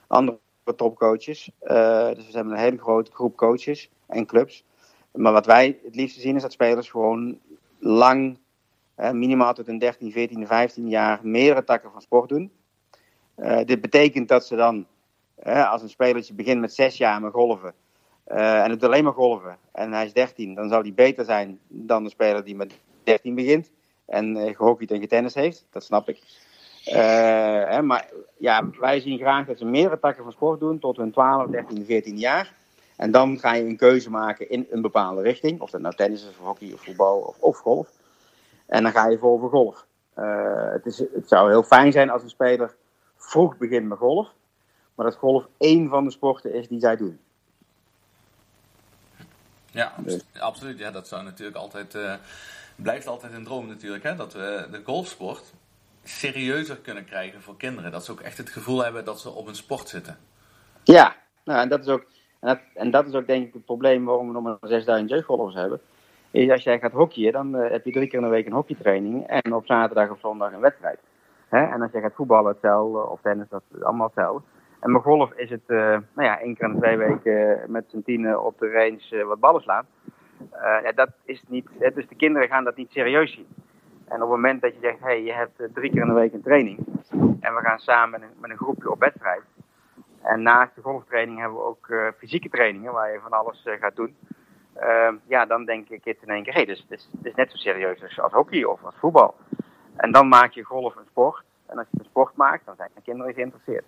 andere 0.06 0.38
topcoaches. 0.75 1.50
Eh, 1.58 2.06
dus 2.14 2.26
we 2.26 2.32
hebben 2.32 2.52
een 2.52 2.58
hele 2.58 2.78
grote 2.78 3.10
groep 3.12 3.37
coaches 3.37 3.90
en 4.06 4.26
clubs. 4.26 4.64
Maar 5.12 5.32
wat 5.32 5.46
wij 5.46 5.78
het 5.84 5.94
liefste 5.94 6.20
zien 6.20 6.37
is 6.37 6.42
dat 6.42 6.52
spelers 6.52 6.90
gewoon 6.90 7.38
lang, 7.78 8.38
eh, 8.94 9.10
minimaal 9.10 9.54
tot 9.54 9.68
een 9.68 9.78
13, 9.78 10.12
14, 10.12 10.46
15 10.46 10.88
jaar, 10.88 11.20
meerdere 11.22 11.64
takken 11.64 11.90
van 11.92 12.00
sport 12.00 12.28
doen. 12.28 12.50
Eh, 13.34 13.64
dit 13.64 13.80
betekent 13.80 14.28
dat 14.28 14.46
ze 14.46 14.56
dan 14.56 14.87
als 15.44 15.82
een 15.82 15.88
spelertje 15.88 16.34
begint 16.34 16.60
met 16.60 16.75
zes 16.75 16.96
jaar 16.96 17.20
met 17.20 17.32
golven. 17.32 17.75
en 18.25 18.70
het 18.70 18.84
alleen 18.84 19.04
maar 19.04 19.12
golven. 19.12 19.58
En 19.72 19.92
hij 19.92 20.04
is 20.04 20.12
13. 20.12 20.54
Dan 20.54 20.68
zal 20.68 20.82
hij 20.82 20.94
beter 20.94 21.25
zijn 21.25 21.58
dan 21.68 22.04
de 22.04 22.10
speler 22.10 22.44
die 22.44 22.56
met 22.56 22.78
13 23.04 23.34
begint. 23.34 23.70
En 24.08 24.37
uh, 24.37 24.56
gehockeyd 24.56 24.90
en 24.90 25.00
getennis 25.00 25.34
heeft. 25.34 25.66
Dat 25.70 25.84
snap 25.84 26.08
ik. 26.08 26.22
Hè, 26.85 27.82
maar 27.82 28.08
ja, 28.38 28.70
wij 28.80 29.00
zien 29.00 29.18
graag 29.18 29.47
dat 29.47 29.58
ze 29.58 29.64
meerdere 29.64 29.99
takken 29.99 30.23
van 30.23 30.32
sport 30.32 30.61
doen. 30.61 30.78
Tot 30.78 30.97
hun 30.97 31.12
12, 31.12 31.50
13, 31.50 31.85
14 31.85 32.18
jaar. 32.18 32.54
En 32.97 33.11
dan 33.11 33.38
ga 33.38 33.54
je 33.54 33.64
een 33.64 33.76
keuze 33.76 34.11
maken 34.11 34.50
in 34.50 34.66
een 34.70 34.82
bepaalde 34.82 35.23
richting. 35.23 35.61
Of 35.61 35.70
dat 35.70 35.80
nou 35.80 35.94
tennis 35.94 36.23
is, 36.23 36.28
of 36.28 36.38
hockey, 36.38 36.73
of 36.73 36.85
voetbal, 36.85 37.18
of, 37.18 37.38
of 37.38 37.58
golf. 37.58 37.88
En 38.66 38.82
dan 38.82 38.92
ga 38.92 39.08
je 39.08 39.18
vol 39.18 39.38
voor 39.38 39.50
golf. 39.50 39.87
Eh, 40.14 40.70
het, 40.73 40.87
is, 40.87 40.99
het 40.99 41.28
zou 41.28 41.50
heel 41.50 41.62
fijn 41.62 41.92
zijn 41.92 42.11
als 42.11 42.23
een 42.23 42.28
speler 42.28 42.75
vroeg 43.16 43.56
begint 43.56 43.88
met 43.88 43.99
golf. 43.99 44.28
Maar 44.94 45.06
dat 45.06 45.16
golf 45.16 45.49
één 45.58 45.88
van 45.88 46.04
de 46.04 46.11
sporten 46.11 46.52
is 46.54 46.68
die 46.68 46.80
zij 46.80 46.97
doen. 46.97 47.20
Ja, 49.70 49.92
absoluut. 50.38 50.78
Ja, 50.78 50.90
dat 50.90 51.08
zou 51.08 51.23
natuurlijk 51.23 51.56
altijd, 51.56 51.94
uh, 51.94 52.14
blijft 52.76 53.06
altijd 53.06 53.32
een 53.32 53.44
droom 53.44 53.66
natuurlijk, 53.66 54.04
hè? 54.04 54.16
dat 54.16 54.32
we 54.32 54.68
de 54.70 54.82
golfsport 54.85 55.52
serieuzer 56.08 56.76
kunnen 56.76 57.04
krijgen 57.04 57.42
voor 57.42 57.56
kinderen. 57.56 57.90
Dat 57.90 58.04
ze 58.04 58.12
ook 58.12 58.20
echt 58.20 58.38
het 58.38 58.50
gevoel 58.50 58.84
hebben 58.84 59.04
dat 59.04 59.20
ze 59.20 59.30
op 59.30 59.46
een 59.46 59.54
sport 59.54 59.88
zitten. 59.88 60.16
Ja, 60.82 61.16
nou, 61.44 61.60
en, 61.60 61.68
dat 61.68 61.80
is 61.80 61.88
ook, 61.88 62.04
en, 62.40 62.48
dat, 62.48 62.58
en 62.74 62.90
dat 62.90 63.06
is 63.06 63.14
ook 63.14 63.26
denk 63.26 63.46
ik 63.46 63.52
het 63.52 63.64
probleem 63.64 64.04
waarom 64.04 64.26
we 64.26 64.32
nog 64.32 64.42
maar 64.42 64.56
6000 64.60 65.10
jeugdgolfers 65.10 65.54
hebben. 65.54 65.80
Is 66.30 66.50
als 66.50 66.62
jij 66.62 66.78
gaat 66.78 66.92
hockeyen, 66.92 67.32
dan 67.32 67.56
uh, 67.56 67.70
heb 67.70 67.84
je 67.84 67.92
drie 67.92 68.08
keer 68.08 68.18
in 68.18 68.24
de 68.24 68.30
week 68.30 68.46
een 68.46 68.52
hockeytraining 68.52 69.26
en 69.26 69.54
op 69.54 69.66
zaterdag 69.66 70.10
of 70.10 70.20
zondag 70.20 70.52
een 70.52 70.60
wedstrijd. 70.60 70.98
Hè? 71.48 71.64
En 71.64 71.82
als 71.82 71.92
jij 71.92 72.00
gaat 72.00 72.14
voetballen 72.14 72.52
hetzelfde, 72.52 72.98
of 72.98 73.20
tennis, 73.20 73.48
dat 73.48 73.62
is 73.74 73.82
allemaal 73.82 74.06
hetzelfde. 74.06 74.42
En 74.80 74.92
bij 74.92 75.00
golf 75.00 75.32
is 75.32 75.50
het 75.50 75.62
uh, 75.66 75.78
nou 75.78 76.28
ja, 76.28 76.40
één 76.40 76.56
keer 76.56 76.68
in 76.68 76.74
de 76.74 76.80
twee 76.80 76.96
weken 76.96 77.60
met 77.66 77.84
z'n 77.88 78.02
tienen 78.02 78.44
op 78.44 78.58
de 78.58 78.70
range 78.70 79.24
wat 79.24 79.40
ballen 79.40 79.62
slaan. 79.62 79.86
dat 80.94 81.10
is 81.24 81.42
niet, 81.48 81.68
dus 81.94 82.08
de 82.08 82.14
kinderen 82.16 82.48
gaan 82.48 82.64
dat 82.64 82.76
niet 82.76 82.90
serieus 82.90 83.32
zien. 83.32 83.46
En 84.08 84.14
op 84.14 84.20
het 84.20 84.28
moment 84.28 84.62
dat 84.62 84.74
je 84.74 84.80
zegt, 84.80 85.00
hey, 85.00 85.22
je 85.22 85.32
hebt 85.32 85.56
drie 85.74 85.90
keer 85.90 86.00
in 86.00 86.08
de 86.08 86.14
week 86.14 86.32
een 86.32 86.42
training. 86.42 86.78
En 87.40 87.54
we 87.54 87.60
gaan 87.60 87.78
samen 87.78 88.20
met 88.40 88.50
een, 88.50 88.56
groepje 88.56 88.90
op 88.90 88.98
wedstrijd. 88.98 89.42
En 90.22 90.42
naast 90.42 90.74
de 90.74 90.82
golftraining 90.82 91.38
hebben 91.38 91.58
we 91.58 91.64
ook 91.64 91.88
uh, 91.88 92.08
fysieke 92.18 92.48
trainingen 92.48 92.92
waar 92.92 93.12
je 93.12 93.20
van 93.20 93.32
alles 93.32 93.64
uh, 93.66 93.74
gaat 93.80 93.96
doen. 93.96 94.16
Uh, 94.80 95.12
ja, 95.26 95.46
dan 95.46 95.64
denk 95.64 95.88
ik 95.88 96.04
in 96.04 96.28
één 96.28 96.42
keer, 96.42 96.52
hey, 96.52 96.64
dus, 96.64 96.86
dus, 96.88 97.10
is 97.22 97.34
net 97.34 97.50
zo 97.50 97.56
serieus 97.56 98.02
als, 98.02 98.20
als 98.20 98.32
hockey 98.32 98.64
of 98.64 98.84
als 98.84 98.94
voetbal. 98.98 99.34
En 99.96 100.12
dan 100.12 100.28
maak 100.28 100.52
je 100.52 100.62
golf 100.62 100.96
een 100.96 101.06
sport. 101.06 101.42
En 101.66 101.78
als 101.78 101.86
je 101.90 101.98
een 101.98 102.04
sport 102.04 102.36
maakt, 102.36 102.66
dan 102.66 102.76
zijn 102.76 102.90
de 102.94 103.02
kinderen 103.02 103.34
geïnteresseerd. 103.34 103.84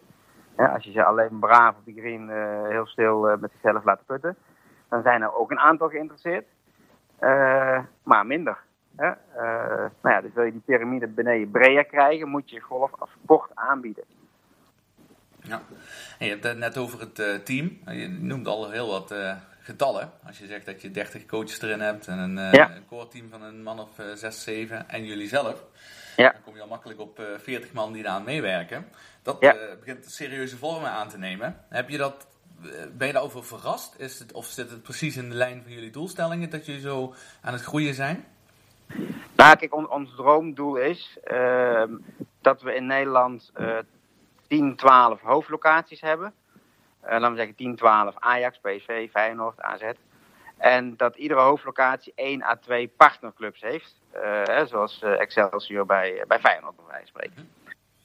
Als 0.56 0.84
je 0.84 0.90
ze 0.90 1.04
alleen 1.04 1.38
braaf 1.38 1.76
op 1.76 1.84
de 1.84 2.00
green 2.00 2.30
heel 2.68 2.86
stil 2.86 3.36
met 3.40 3.50
zichzelf 3.50 3.84
laat 3.84 4.06
putten, 4.06 4.36
dan 4.88 5.02
zijn 5.02 5.22
er 5.22 5.34
ook 5.34 5.50
een 5.50 5.58
aantal 5.58 5.88
geïnteresseerd. 5.88 6.46
maar 8.02 8.26
minder. 8.26 8.58
Uh, 9.00 9.12
nou 10.02 10.14
ja, 10.14 10.21
dus 10.21 10.33
wil 10.35 10.45
je 10.45 10.52
die 10.52 10.62
piramide 10.64 11.07
beneden 11.07 11.50
breder 11.50 11.85
krijgen, 11.85 12.28
moet 12.28 12.50
je 12.50 12.61
golf 12.61 12.90
als 12.99 13.11
sport 13.23 13.50
aanbieden. 13.54 14.04
Ja, 15.42 15.62
en 16.19 16.26
je 16.26 16.33
hebt 16.33 16.45
het 16.45 16.59
net 16.59 16.78
over 16.78 17.00
het 17.00 17.19
uh, 17.19 17.35
team. 17.35 17.78
Je 17.87 18.09
noemt 18.09 18.47
al 18.47 18.71
heel 18.71 18.88
wat 18.88 19.12
uh, 19.12 19.37
getallen. 19.61 20.11
Als 20.26 20.38
je 20.38 20.47
zegt 20.47 20.66
dat 20.66 20.83
je 20.83 20.90
30 20.90 21.26
coaches 21.26 21.62
erin 21.62 21.80
hebt 21.80 22.07
en 22.07 22.19
een, 22.19 22.52
ja. 22.52 22.75
een 22.75 22.87
core 22.87 23.09
team 23.09 23.30
van 23.30 23.42
een 23.42 23.62
man 23.62 23.80
of 23.80 23.88
6, 24.14 24.42
7 24.42 24.88
en 24.88 25.04
jullie 25.04 25.28
zelf. 25.28 25.64
Ja. 26.16 26.33
Dan 26.33 26.42
kom 26.42 26.54
je 26.54 26.62
al 26.62 26.69
makkelijk 26.69 27.00
op 27.00 27.23
40 27.38 27.73
man 27.73 27.92
die 27.92 28.02
daaraan 28.02 28.25
meewerken. 28.25 28.87
Dat 29.23 29.37
ja. 29.40 29.57
begint 29.78 30.11
serieuze 30.11 30.57
vormen 30.57 30.90
aan 30.90 31.09
te 31.09 31.19
nemen. 31.19 31.64
Heb 31.69 31.88
je 31.88 31.99
dat, 31.99 32.26
ben 32.92 33.07
je 33.07 33.12
daarover 33.12 33.45
verrast? 33.45 33.95
Is 33.99 34.19
het, 34.19 34.33
of 34.33 34.47
zit 34.47 34.71
het 34.71 34.83
precies 34.83 35.16
in 35.16 35.28
de 35.28 35.35
lijn 35.35 35.62
van 35.62 35.73
jullie 35.73 35.90
doelstellingen 35.90 36.50
dat 36.50 36.66
jullie 36.66 36.80
zo 36.80 37.14
aan 37.40 37.52
het 37.52 37.62
groeien 37.62 37.95
zijn? 37.95 38.25
Nou, 39.37 39.56
kijk, 39.56 39.75
on, 39.75 39.90
ons 39.90 40.14
droomdoel 40.14 40.76
is 40.76 41.18
uh, 41.32 41.82
dat 42.40 42.62
we 42.62 42.75
in 42.75 42.87
Nederland 42.87 43.52
uh, 43.61 43.78
10, 44.49 44.76
12 44.76 45.20
hoofdlocaties 45.20 46.00
hebben. 46.00 46.32
Uh, 47.04 47.11
laten 47.11 47.30
we 47.30 47.37
zeggen 47.37 47.54
10, 47.54 47.76
12 47.76 48.14
Ajax, 48.18 48.59
PSV, 48.59 49.11
Feyenoord, 49.11 49.61
AZ. 49.61 49.82
En 50.56 50.97
dat 50.97 51.16
iedere 51.16 51.40
hoofdlocatie 51.40 52.12
1 52.14 52.42
à 52.42 52.56
2 52.56 52.88
partnerclubs 52.88 53.61
heeft. 53.61 53.94
Hè, 54.44 54.66
zoals 54.66 55.02
Excelsior 55.02 55.87
bij, 55.87 56.25
bij 56.28 56.38
Feyenoord, 56.38 56.76
bij 56.76 56.85
wijze 56.88 57.12
van 57.12 57.23
spreken. 57.23 57.49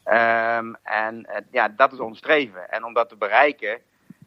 Um, 0.07 0.75
en 0.83 1.27
ja, 1.51 1.67
dat 1.69 1.93
is 1.93 1.99
ons 1.99 2.17
streven. 2.17 2.69
En 2.69 2.83
om 2.83 2.93
dat 2.93 3.09
te 3.09 3.15
bereiken 3.15 3.81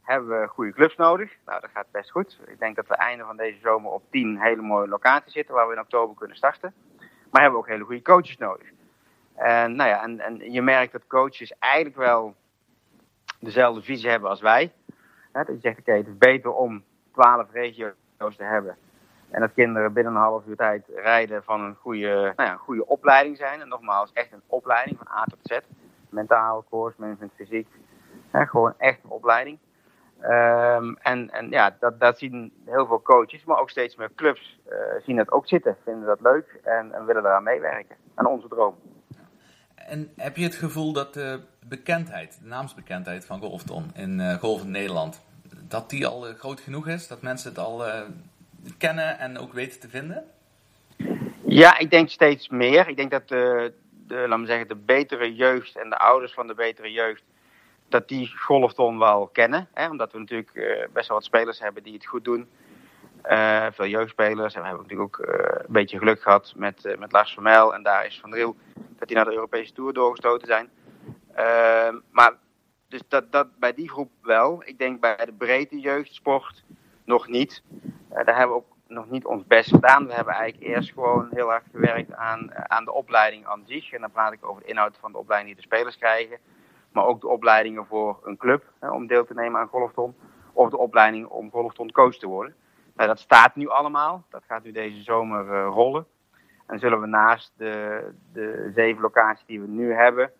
hebben 0.08 0.40
we 0.40 0.46
goede 0.46 0.72
clubs 0.72 0.96
nodig. 0.96 1.36
Nou, 1.46 1.60
dat 1.60 1.70
gaat 1.70 1.90
best 1.90 2.10
goed. 2.10 2.38
Ik 2.46 2.58
denk 2.58 2.76
dat 2.76 2.86
we 2.86 2.94
einde 2.94 3.24
van 3.24 3.36
deze 3.36 3.58
zomer 3.58 3.90
op 3.90 4.02
10 4.10 4.40
hele 4.40 4.62
mooie 4.62 4.88
locaties 4.88 5.32
zitten 5.32 5.54
waar 5.54 5.66
we 5.66 5.74
in 5.74 5.80
oktober 5.80 6.16
kunnen 6.16 6.36
starten. 6.36 6.74
Maar 7.30 7.42
hebben 7.42 7.60
we 7.60 7.66
ook 7.66 7.68
hele 7.68 7.84
goede 7.84 8.02
coaches 8.02 8.36
nodig. 8.36 8.68
En, 9.34 9.76
nou 9.76 9.88
ja, 9.88 10.02
en, 10.02 10.20
en 10.20 10.52
je 10.52 10.62
merkt 10.62 10.92
dat 10.92 11.06
coaches 11.06 11.52
eigenlijk 11.58 11.96
wel 11.96 12.34
dezelfde 13.40 13.82
visie 13.82 14.10
hebben 14.10 14.30
als 14.30 14.40
wij. 14.40 14.72
dat 15.32 15.46
je 15.46 15.58
zegt, 15.60 15.78
oké, 15.78 15.92
het 15.92 16.06
is 16.06 16.18
beter 16.18 16.52
om 16.52 16.84
12 17.12 17.52
regio's 17.52 18.36
te 18.36 18.44
hebben. 18.44 18.76
En 19.30 19.40
dat 19.40 19.52
kinderen 19.54 19.92
binnen 19.92 20.14
een 20.14 20.20
half 20.20 20.46
uur 20.46 20.56
tijd 20.56 20.84
rijden 20.94 21.44
van 21.44 21.60
een 21.60 21.74
goede, 21.74 22.32
nou 22.36 22.48
ja, 22.48 22.56
goede 22.56 22.86
opleiding 22.86 23.36
zijn. 23.36 23.60
En 23.60 23.68
nogmaals, 23.68 24.12
echt 24.12 24.32
een 24.32 24.42
opleiding 24.46 24.98
van 24.98 25.16
A 25.16 25.24
tot 25.24 25.38
Z. 25.42 25.58
Mentaal, 26.08 26.64
course, 26.70 27.00
management, 27.00 27.32
fysiek. 27.34 27.68
gewoon 28.32 28.74
echt 28.78 29.04
een 29.04 29.10
opleiding. 29.10 29.58
Um, 30.22 30.96
en, 31.02 31.30
en 31.30 31.50
ja, 31.50 31.76
dat, 31.80 32.00
dat 32.00 32.18
zien 32.18 32.52
heel 32.64 32.86
veel 32.86 33.02
coaches, 33.02 33.44
maar 33.44 33.58
ook 33.58 33.70
steeds 33.70 33.96
meer 33.96 34.10
clubs 34.14 34.58
uh, 34.68 34.74
zien 35.04 35.16
dat 35.16 35.30
ook 35.30 35.48
zitten, 35.48 35.76
vinden 35.84 36.06
dat 36.06 36.20
leuk 36.20 36.60
en, 36.62 36.92
en 36.92 37.06
willen 37.06 37.24
eraan 37.24 37.42
meewerken. 37.42 37.96
Aan 38.14 38.26
onze 38.26 38.48
droom. 38.48 38.74
En 39.74 40.12
heb 40.16 40.36
je 40.36 40.44
het 40.44 40.54
gevoel 40.54 40.92
dat 40.92 41.14
de 41.14 41.40
bekendheid, 41.68 42.38
de 42.42 42.48
naamsbekendheid 42.48 43.26
van 43.26 43.40
Golfton 43.40 43.90
in 43.94 44.18
uh, 44.18 44.34
Golf 44.34 44.62
in 44.62 44.70
Nederland, 44.70 45.22
dat 45.68 45.90
die 45.90 46.06
al 46.06 46.28
uh, 46.28 46.34
groot 46.34 46.60
genoeg 46.60 46.88
is? 46.88 47.08
Dat 47.08 47.22
mensen 47.22 47.48
het 47.48 47.58
al 47.58 47.84
kennen 48.78 49.18
en 49.18 49.38
ook 49.38 49.52
weten 49.52 49.80
te 49.80 49.88
vinden? 49.88 50.24
Ja, 51.44 51.78
ik 51.78 51.90
denk 51.90 52.08
steeds 52.08 52.48
meer. 52.48 52.88
Ik 52.88 52.96
denk 52.96 53.10
dat 53.10 53.28
de, 53.28 53.72
de, 54.06 54.14
laten 54.14 54.40
we 54.40 54.46
zeggen, 54.46 54.68
de 54.68 54.76
betere 54.76 55.34
jeugd 55.34 55.76
en 55.76 55.90
de 55.90 55.98
ouders 55.98 56.32
van 56.32 56.46
de 56.46 56.54
betere 56.54 56.92
jeugd 56.92 57.22
dat 57.88 58.08
die 58.08 58.36
golfton 58.36 58.98
wel 58.98 59.28
kennen. 59.32 59.68
Hè, 59.72 59.88
omdat 59.88 60.12
we 60.12 60.18
natuurlijk 60.18 60.54
uh, 60.54 60.84
best 60.92 61.08
wel 61.08 61.16
wat 61.16 61.26
spelers 61.26 61.60
hebben 61.60 61.82
die 61.82 61.92
het 61.92 62.06
goed 62.06 62.24
doen. 62.24 62.48
Uh, 63.30 63.66
veel 63.72 63.86
jeugdspelers. 63.86 64.54
En 64.54 64.60
we 64.60 64.66
hebben 64.66 64.86
natuurlijk 64.86 65.18
ook 65.18 65.26
uh, 65.26 65.34
een 65.66 65.72
beetje 65.72 65.98
geluk 65.98 66.22
gehad 66.22 66.52
met, 66.56 66.96
met 66.98 67.12
Lars 67.12 67.32
Vermel 67.32 67.74
en 67.74 67.82
daar 67.82 68.06
is 68.06 68.20
Van 68.20 68.34
Riel. 68.34 68.56
Dat 68.98 69.08
die 69.08 69.16
naar 69.16 69.26
de 69.26 69.32
Europese 69.32 69.72
Tour 69.72 69.92
doorgestoten 69.92 70.46
zijn. 70.46 70.70
Ehm, 71.34 71.98
maar 72.10 72.32
dus 72.88 73.00
dat, 73.08 73.32
dat 73.32 73.58
bij 73.58 73.74
die 73.74 73.90
groep 73.90 74.10
wel. 74.22 74.62
Ik 74.64 74.78
denk 74.78 75.00
bij 75.00 75.24
de 75.24 75.32
breedte 75.32 75.80
jeugdsport 75.80 76.64
nog 77.04 77.28
niet. 77.28 77.62
daar 78.08 78.36
hebben 78.36 78.56
we 78.56 78.62
ook 78.62 78.76
nog 78.86 79.10
niet 79.10 79.24
ons 79.24 79.46
best 79.46 79.70
gedaan. 79.70 80.06
We 80.06 80.14
hebben 80.14 80.34
eigenlijk 80.34 80.72
eerst 80.72 80.92
gewoon 80.92 81.28
heel 81.32 81.48
hard 81.48 81.64
gewerkt 81.70 82.14
aan, 82.14 82.70
aan 82.70 82.84
de 82.84 82.92
opleiding 82.92 83.46
aan 83.46 83.64
zich. 83.66 83.92
En 83.92 84.00
dan 84.00 84.10
praat 84.10 84.32
ik 84.32 84.48
over 84.48 84.62
de 84.62 84.68
inhoud 84.68 84.96
van 85.00 85.12
de 85.12 85.18
opleiding 85.18 85.54
die 85.54 85.64
de 85.64 85.74
spelers 85.74 85.98
krijgen 85.98 86.38
maar 86.98 87.06
ook 87.06 87.20
de 87.20 87.28
opleidingen 87.28 87.86
voor 87.86 88.20
een 88.24 88.36
club 88.36 88.64
hè, 88.80 88.90
om 88.90 89.06
deel 89.06 89.24
te 89.24 89.34
nemen 89.34 89.60
aan 89.60 89.68
golfton. 89.68 90.14
Of 90.52 90.70
de 90.70 90.78
opleiding 90.78 91.26
om 91.26 91.50
golfton 91.50 91.92
coach 91.92 92.16
te 92.16 92.26
worden. 92.26 92.54
Nou, 92.94 93.08
dat 93.08 93.18
staat 93.18 93.56
nu 93.56 93.68
allemaal. 93.68 94.24
Dat 94.30 94.42
gaat 94.46 94.62
nu 94.62 94.72
deze 94.72 95.02
zomer 95.02 95.44
uh, 95.44 95.68
rollen. 95.72 96.06
En 96.66 96.78
zullen 96.78 97.00
we 97.00 97.06
naast 97.06 97.52
de, 97.56 98.02
de 98.32 98.70
zeven 98.74 99.02
locaties 99.02 99.46
die 99.46 99.60
we 99.60 99.66
nu 99.66 99.92
hebben, 99.92 100.30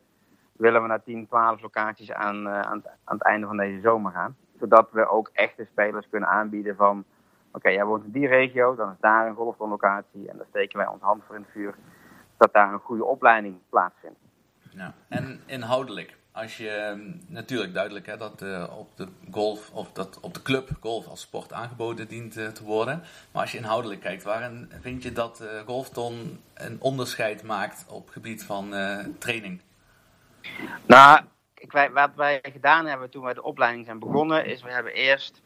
willen 0.53 0.83
we 0.83 0.89
naar 0.89 1.03
10, 1.03 1.27
12 1.27 1.63
locaties 1.63 2.13
aan, 2.13 2.47
uh, 2.47 2.61
aan, 2.61 2.83
aan, 3.05 3.17
het 3.17 3.23
einde 3.23 3.47
van 3.47 3.57
deze 3.57 3.81
zomer 3.81 4.13
gaan. 4.13 4.37
Zodat 4.59 4.89
we 4.93 5.09
ook 5.09 5.31
echte 5.33 5.65
spelers 5.71 6.09
kunnen 6.11 6.29
aanbieden 6.29 6.77
van, 6.77 7.05
oké, 7.53 7.69
jij 7.69 7.85
woont 7.85 8.05
in 8.05 8.11
die 8.11 8.27
regio, 8.27 8.75
dan 8.75 8.91
is 8.91 9.01
daar 9.01 9.27
een 9.27 9.35
golftonlocatie 9.35 10.29
en 10.29 10.37
dan 10.37 10.47
steken 10.49 10.79
wij 10.79 10.87
onze 10.87 11.05
hand 11.05 11.23
voor 11.27 11.35
in 11.35 11.43
het 11.43 11.51
vuur. 11.51 11.75
Dat 12.37 12.53
daar 12.53 12.73
een 12.73 12.79
goede 12.79 13.05
opleiding 13.05 13.59
plaatsvindt. 13.69 14.19
Ja, 14.71 14.95
en 15.09 15.41
inhoudelijk, 15.47 16.17
als 16.39 16.57
je 16.57 16.71
ehm, 16.71 17.01
natuurlijk 17.27 17.75
duidelijk 17.75 18.07
hè, 18.07 18.17
dat 18.17 18.43
uh, 18.43 18.79
op 18.79 18.97
de 18.97 19.09
golf 19.31 19.71
of 19.71 19.93
dat 19.93 20.21
op 20.21 20.35
de 20.35 20.43
club 20.43 20.69
golf 20.81 21.07
als 21.07 21.21
sport 21.21 21.53
aangeboden 21.53 22.09
dient 22.09 22.37
uh, 22.37 22.49
te 22.49 22.65
worden. 22.65 23.03
Maar 23.33 23.43
als 23.43 23.53
je 23.53 23.59
inhoudelijk 23.59 24.01
kijkt, 24.01 24.23
waarin 24.23 24.73
vind 24.81 25.03
je 25.03 25.13
dat 25.13 25.41
uh, 25.43 25.49
Golfton 25.67 26.41
een 26.55 26.77
onderscheid 26.81 27.43
maakt 27.43 27.87
op 27.89 28.09
gebied 28.09 28.45
van 28.45 28.75
training? 29.19 29.61
Nou, 30.87 31.21
wij, 31.69 31.91
wat 31.91 32.11
wij 32.15 32.39
gedaan 32.53 32.87
hebben 32.87 33.11
toen 33.11 33.25
wij 33.25 33.35
de 33.35 33.43
opleiding 33.43 33.85
zijn 33.85 33.99
begonnen, 33.99 34.47
is 34.47 34.63
we 34.63 34.71
hebben 34.71 34.93
eerst 34.93 35.43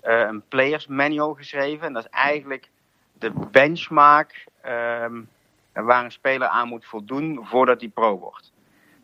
een 0.00 0.42
players 0.48 0.86
manual 0.86 1.34
geschreven. 1.34 1.86
En 1.86 1.92
dat 1.92 2.04
is 2.04 2.10
eigenlijk 2.10 2.70
de 3.12 3.32
benchmark 3.50 4.46
um, 4.66 5.28
waar 5.72 6.04
een 6.04 6.12
speler 6.12 6.48
aan 6.48 6.68
moet 6.68 6.86
voldoen 6.86 7.46
voordat 7.46 7.80
hij 7.80 7.88
pro 7.88 8.18
wordt. 8.18 8.52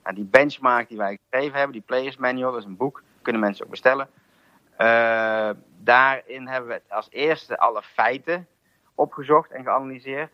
Nou, 0.05 0.17
die 0.17 0.25
benchmark 0.25 0.89
die 0.89 0.99
wij 0.99 1.19
geschreven 1.21 1.57
hebben, 1.57 1.73
die 1.73 1.87
Players 1.87 2.17
Manual, 2.17 2.53
dat 2.53 2.61
is 2.61 2.67
een 2.67 2.77
boek, 2.77 3.03
kunnen 3.23 3.41
mensen 3.41 3.65
ook 3.65 3.71
bestellen. 3.71 4.09
Uh, 4.79 5.51
daarin 5.79 6.47
hebben 6.49 6.71
we 6.71 6.83
als 6.89 7.09
eerste 7.11 7.59
alle 7.59 7.83
feiten 7.83 8.47
opgezocht 8.95 9.51
en 9.51 9.63
geanalyseerd. 9.63 10.31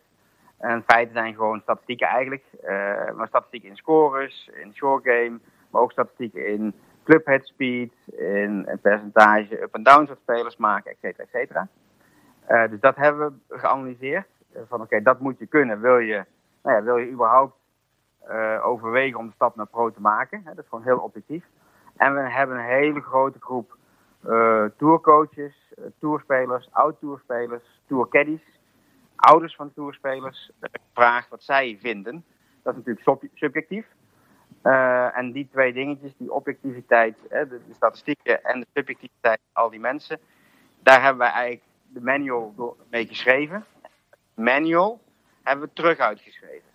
En 0.57 0.83
feiten 0.83 1.13
zijn 1.13 1.33
gewoon 1.33 1.59
statistieken 1.61 2.07
eigenlijk. 2.07 2.43
Uh, 2.63 3.11
maar 3.11 3.27
statistieken 3.27 3.69
in 3.69 3.75
scores, 3.75 4.49
in 4.53 4.73
short 4.73 5.03
game, 5.03 5.39
maar 5.69 5.81
ook 5.81 5.91
statistieken 5.91 6.47
in 6.47 6.73
club 7.03 7.25
head 7.25 7.45
speed, 7.45 7.93
in 8.17 8.79
percentage 8.81 9.61
up 9.61 9.73
en 9.75 9.83
downs 9.83 10.09
wat 10.09 10.17
spelers 10.21 10.57
maken, 10.57 10.91
et 10.91 10.97
cetera, 11.01 11.23
et 11.23 11.29
cetera. 11.31 11.67
Uh, 12.49 12.69
dus 12.69 12.79
dat 12.79 12.95
hebben 12.95 13.41
we 13.47 13.57
geanalyseerd. 13.57 14.27
van 14.67 14.81
oké, 14.81 15.01
dat 15.01 15.19
moet 15.19 15.39
je 15.39 15.45
kunnen, 15.45 15.81
wil 15.81 15.97
je 15.97 16.25
nou 16.63 16.75
ja, 16.75 16.83
wil 16.83 16.97
je 16.97 17.11
überhaupt 17.11 17.53
eh, 17.53 17.60
overwegen 18.63 19.19
om 19.19 19.27
de 19.27 19.33
stap 19.33 19.55
naar 19.55 19.65
pro 19.65 19.91
te 19.91 20.01
maken? 20.01 20.41
Hè? 20.43 20.53
Dat 20.53 20.63
is 20.63 20.69
gewoon 20.69 20.83
heel 20.83 20.99
objectief. 20.99 21.43
En 21.95 22.13
we 22.13 22.19
hebben 22.19 22.57
een 22.57 22.65
hele 22.65 23.01
grote 23.01 23.39
groep 23.39 23.77
uh, 24.27 24.65
tourcoaches, 24.77 25.73
uh, 25.79 25.85
tourspelers, 25.99 26.69
oud-tourspelers, 26.71 27.81
tourcaddies, 27.87 28.41
ouders 29.15 29.55
van 29.55 29.73
tourspelers. 29.73 30.51
Vraag 30.93 31.29
wat 31.29 31.43
zij 31.43 31.77
vinden. 31.81 32.23
Dat 32.61 32.77
is 32.77 32.83
natuurlijk 32.85 33.29
subjectief. 33.33 33.85
En 35.13 35.31
die 35.31 35.47
twee 35.51 35.73
dingetjes, 35.73 36.13
die 36.17 36.33
objectiviteit, 36.33 37.17
hè, 37.29 37.47
de, 37.47 37.59
statistieken 37.75 38.43
en 38.43 38.59
de 38.59 38.65
subjectiviteit 38.73 39.39
al 39.51 39.69
die 39.69 39.79
mensen, 39.79 40.19
daar 40.83 41.01
hebben 41.01 41.19
wij 41.19 41.31
eigenlijk 41.31 41.63
de 41.87 42.01
manual 42.01 42.77
mee 42.89 43.07
geschreven. 43.07 43.65
Manual 44.33 44.99
hebben 45.43 45.65
we 45.65 45.73
terug 45.73 45.97
uitgeschreven. 45.97 46.70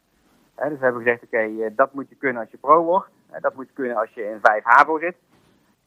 Dus 0.57 0.79
we 0.79 0.85
hebben 0.85 1.03
gezegd, 1.03 1.23
oké, 1.23 1.37
okay, 1.37 1.75
dat 1.75 1.93
moet 1.93 2.09
je 2.09 2.15
kunnen 2.15 2.43
als 2.43 2.51
je 2.51 2.57
pro 2.57 2.85
wordt. 2.85 3.09
dat 3.41 3.55
moet 3.55 3.67
je 3.67 3.73
kunnen 3.73 3.97
als 3.97 4.11
je 4.11 4.23
in 4.23 4.39
5 4.43 4.63
HAVO 4.65 4.99
zit. 4.99 5.17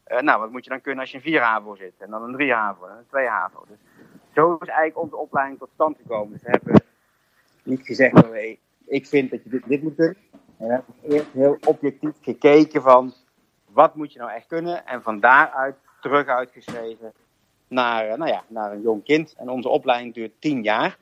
Uh, 0.07 0.19
nou, 0.19 0.39
wat 0.39 0.51
moet 0.51 0.63
je 0.63 0.69
dan 0.69 0.81
kunnen 0.81 1.01
als 1.01 1.11
je 1.11 1.17
in 1.17 1.23
4 1.23 1.41
HAVO 1.41 1.75
zit? 1.75 1.93
En 1.97 2.09
dan 2.09 2.23
een 2.23 2.33
3 2.33 2.53
HAVO 2.53 2.85
en 2.85 2.97
een 2.97 3.07
2 3.07 3.27
HAVO. 3.27 3.65
Dus 3.67 3.77
zo 4.33 4.53
is 4.53 4.67
eigenlijk 4.67 4.97
onze 4.97 5.15
opleiding 5.15 5.59
tot 5.59 5.69
stand 5.73 5.97
gekomen. 5.97 6.33
Dus 6.33 6.41
we 6.41 6.49
hebben 6.49 6.81
niet 7.63 7.85
gezegd, 7.85 8.23
oh, 8.23 8.35
ik 8.85 9.07
vind 9.07 9.31
dat 9.31 9.43
je 9.43 9.49
dit, 9.49 9.67
dit 9.67 9.83
moet 9.83 9.95
kunnen. 9.95 10.17
En 10.57 10.67
we 10.67 10.73
hebben 10.73 10.95
eerst 11.01 11.31
heel 11.33 11.57
objectief 11.65 12.15
gekeken 12.21 12.81
van, 12.81 13.13
wat 13.65 13.95
moet 13.95 14.13
je 14.13 14.19
nou 14.19 14.31
echt 14.31 14.47
kunnen? 14.47 14.85
En 14.85 15.01
van 15.01 15.19
daaruit 15.19 15.75
terug 16.01 16.27
uitgeschreven 16.27 17.13
naar, 17.67 18.17
nou 18.17 18.31
ja, 18.31 18.43
naar 18.47 18.71
een 18.71 18.81
jong 18.81 19.03
kind. 19.03 19.33
En 19.37 19.49
onze 19.49 19.69
opleiding 19.69 20.13
duurt 20.13 20.41
10 20.41 20.63
jaar. 20.63 20.97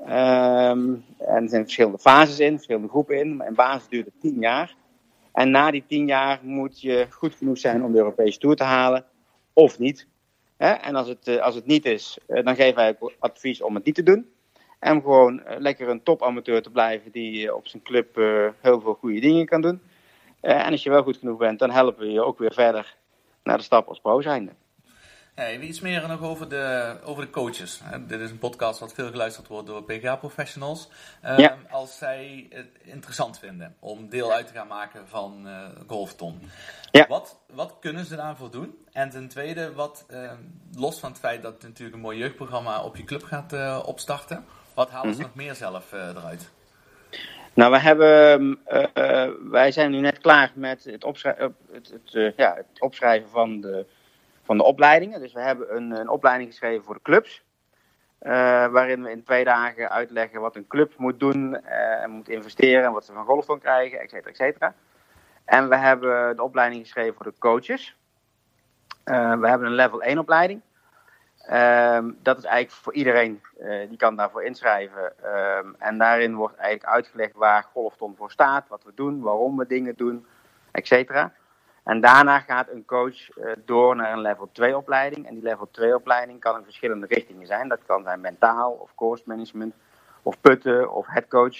Um, 0.00 1.04
en 1.18 1.42
er 1.42 1.48
zijn 1.48 1.62
verschillende 1.62 1.98
fases 1.98 2.40
in, 2.40 2.52
verschillende 2.52 2.88
groepen 2.88 3.18
in. 3.18 3.36
Maar 3.36 3.46
in 3.46 3.54
basis 3.54 3.88
duurt 3.88 4.04
het 4.04 4.20
10 4.20 4.40
jaar. 4.40 4.74
En 5.32 5.50
na 5.50 5.70
die 5.70 5.84
10 5.86 6.06
jaar 6.06 6.40
moet 6.42 6.80
je 6.80 7.06
goed 7.10 7.34
genoeg 7.34 7.58
zijn 7.58 7.84
om 7.84 7.92
de 7.92 7.98
Europese 7.98 8.38
Tour 8.38 8.56
te 8.56 8.64
halen, 8.64 9.04
of 9.52 9.78
niet. 9.78 10.06
En 10.56 10.94
als 10.94 11.08
het, 11.08 11.40
als 11.40 11.54
het 11.54 11.66
niet 11.66 11.84
is, 11.84 12.18
dan 12.26 12.54
geven 12.54 12.74
wij 12.74 12.96
advies 13.18 13.62
om 13.62 13.74
het 13.74 13.84
niet 13.84 13.94
te 13.94 14.02
doen. 14.02 14.30
En 14.78 15.00
gewoon 15.00 15.42
lekker 15.58 15.88
een 15.88 16.02
topamateur 16.02 16.62
te 16.62 16.70
blijven 16.70 17.12
die 17.12 17.54
op 17.54 17.66
zijn 17.66 17.82
club 17.82 18.14
heel 18.60 18.80
veel 18.80 18.94
goede 18.94 19.20
dingen 19.20 19.46
kan 19.46 19.60
doen. 19.60 19.80
En 20.40 20.70
als 20.70 20.82
je 20.82 20.90
wel 20.90 21.02
goed 21.02 21.16
genoeg 21.16 21.38
bent, 21.38 21.58
dan 21.58 21.70
helpen 21.70 22.06
we 22.06 22.12
je 22.12 22.22
ook 22.22 22.38
weer 22.38 22.52
verder 22.52 22.96
naar 23.42 23.56
de 23.56 23.62
stap 23.62 23.88
als 23.88 24.00
pro 24.00 24.20
zijnde. 24.20 24.52
Even 25.36 25.66
iets 25.66 25.80
meer 25.80 26.08
nog 26.08 26.22
over 26.22 26.48
de, 26.48 26.96
over 27.04 27.24
de 27.24 27.30
coaches. 27.30 27.80
Dit 28.06 28.20
is 28.20 28.30
een 28.30 28.38
podcast 28.38 28.80
wat 28.80 28.92
veel 28.92 29.10
geluisterd 29.10 29.46
wordt 29.46 29.66
door 29.66 29.84
PGA-professionals. 29.84 30.88
Um, 31.24 31.38
ja. 31.38 31.56
Als 31.70 31.98
zij 31.98 32.46
het 32.50 32.68
interessant 32.82 33.38
vinden 33.38 33.76
om 33.78 34.08
deel 34.08 34.32
uit 34.32 34.46
te 34.46 34.52
gaan 34.52 34.66
maken 34.66 35.08
van 35.08 35.42
uh, 35.46 35.64
Golfton. 35.86 36.40
Ja. 36.90 37.06
Wat, 37.08 37.40
wat 37.52 37.76
kunnen 37.80 38.04
ze 38.04 38.16
daarvoor 38.16 38.50
doen? 38.50 38.78
En 38.92 39.10
ten 39.10 39.28
tweede, 39.28 39.72
wat, 39.72 40.06
uh, 40.10 40.32
los 40.74 41.00
van 41.00 41.10
het 41.10 41.18
feit 41.18 41.42
dat 41.42 41.52
het 41.52 41.62
natuurlijk 41.62 41.96
een 41.96 42.02
mooi 42.02 42.18
jeugdprogramma 42.18 42.82
op 42.82 42.96
je 42.96 43.04
club 43.04 43.22
gaat 43.22 43.52
uh, 43.52 43.82
opstarten. 43.86 44.44
Wat 44.74 44.90
halen 44.90 45.14
ze 45.14 45.20
mm 45.20 45.24
-hmm. 45.24 45.34
nog 45.36 45.44
meer 45.44 45.54
zelf 45.54 45.92
eruit? 45.92 46.50
Nou, 47.54 47.70
we 47.70 47.78
hebben, 47.78 48.58
wij 49.50 49.72
zijn 49.72 49.90
nu 49.90 50.00
net 50.00 50.18
klaar 50.18 50.52
met 50.54 50.84
het, 50.84 51.04
het, 51.72 51.92
het, 52.12 52.34
ja, 52.36 52.54
het 52.54 52.80
opschrijven 52.80 53.30
van 53.30 53.60
de 53.60 53.86
van 54.46 54.56
de 54.56 54.64
opleidingen. 54.64 55.20
Dus 55.20 55.32
we 55.32 55.40
hebben 55.40 55.76
een, 55.76 55.90
een 55.90 56.08
opleiding 56.08 56.50
geschreven 56.50 56.84
voor 56.84 56.94
de 56.94 57.02
clubs. 57.02 57.44
Uh, 58.22 58.32
waarin 58.66 59.02
we 59.02 59.10
in 59.10 59.22
twee 59.22 59.44
dagen 59.44 59.90
uitleggen 59.90 60.40
wat 60.40 60.56
een 60.56 60.66
club 60.66 60.92
moet 60.96 61.20
doen 61.20 61.60
uh, 61.68 62.06
moet 62.06 62.28
investeren 62.28 62.84
en 62.84 62.92
wat 62.92 63.04
ze 63.04 63.12
van 63.12 63.24
golfton 63.24 63.58
krijgen, 63.58 64.00
et 64.00 64.10
cetera, 64.10 64.30
et 64.30 64.36
cetera. 64.36 64.74
En 65.44 65.68
we 65.68 65.76
hebben 65.76 66.36
de 66.36 66.42
opleiding 66.42 66.82
geschreven 66.82 67.14
voor 67.14 67.24
de 67.24 67.38
coaches. 67.38 67.96
Uh, 69.04 69.38
we 69.38 69.48
hebben 69.48 69.66
een 69.66 69.74
level 69.74 70.02
1 70.02 70.18
opleiding. 70.18 70.60
Ehm, 71.38 72.10
dat 72.22 72.38
is 72.38 72.44
eigenlijk 72.44 72.82
voor 72.82 72.94
iedereen, 72.94 73.40
die 73.88 73.96
kan 73.96 74.16
daarvoor 74.16 74.44
inschrijven. 74.44 75.12
Ehm, 75.22 75.66
en 75.78 75.98
daarin 75.98 76.34
wordt 76.34 76.56
eigenlijk 76.56 76.94
uitgelegd 76.94 77.34
waar 77.34 77.66
golfton 77.72 78.16
voor 78.16 78.30
staat, 78.30 78.68
wat 78.68 78.84
we 78.84 78.92
doen, 78.94 79.20
waarom 79.20 79.56
we 79.56 79.66
dingen 79.66 79.94
doen, 79.96 80.26
et 80.70 80.86
cetera. 80.86 81.32
En 81.86 82.00
daarna 82.00 82.40
gaat 82.40 82.68
een 82.68 82.84
coach 82.84 83.36
uh, 83.36 83.52
door 83.64 83.96
naar 83.96 84.12
een 84.12 84.20
level 84.20 84.48
2 84.52 84.76
opleiding. 84.76 85.26
En 85.26 85.34
die 85.34 85.42
level 85.42 85.68
2 85.70 85.94
opleiding 85.94 86.40
kan 86.40 86.56
in 86.56 86.64
verschillende 86.64 87.06
richtingen 87.06 87.46
zijn. 87.46 87.68
Dat 87.68 87.80
kan 87.86 88.02
zijn 88.02 88.20
mentaal 88.20 88.72
of 88.72 88.94
course 88.94 89.22
management 89.26 89.74
of 90.22 90.40
putten 90.40 90.92
of 90.92 91.06
headcoach, 91.06 91.56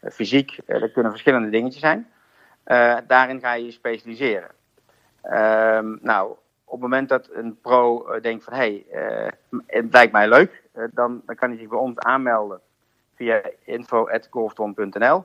uh, 0.00 0.10
fysiek. 0.10 0.58
Uh, 0.66 0.80
dat 0.80 0.92
kunnen 0.92 1.10
verschillende 1.10 1.48
dingetjes 1.48 1.80
zijn. 1.80 2.08
daarin 3.06 3.40
ga 3.40 3.52
je 3.52 3.64
je 3.64 3.70
specialiseren. 3.70 4.50
Ehm, 5.22 5.96
nou, 6.00 6.30
op 6.64 6.72
het 6.72 6.80
moment 6.80 7.08
dat 7.08 7.28
een 7.32 7.58
pro 7.60 8.06
denkt 8.20 8.44
van 8.44 8.52
hé, 8.52 8.84
hey, 8.90 9.30
het 9.66 9.92
lijkt 9.92 10.12
mij 10.12 10.28
leuk, 10.28 10.62
dan, 10.72 11.22
dan 11.26 11.36
kan 11.36 11.48
hij 11.48 11.58
zich 11.58 11.68
bij 11.68 11.78
ons 11.78 11.98
aanmelden 11.98 12.60
via 13.14 13.42
info.golfton.nl. 13.64 15.24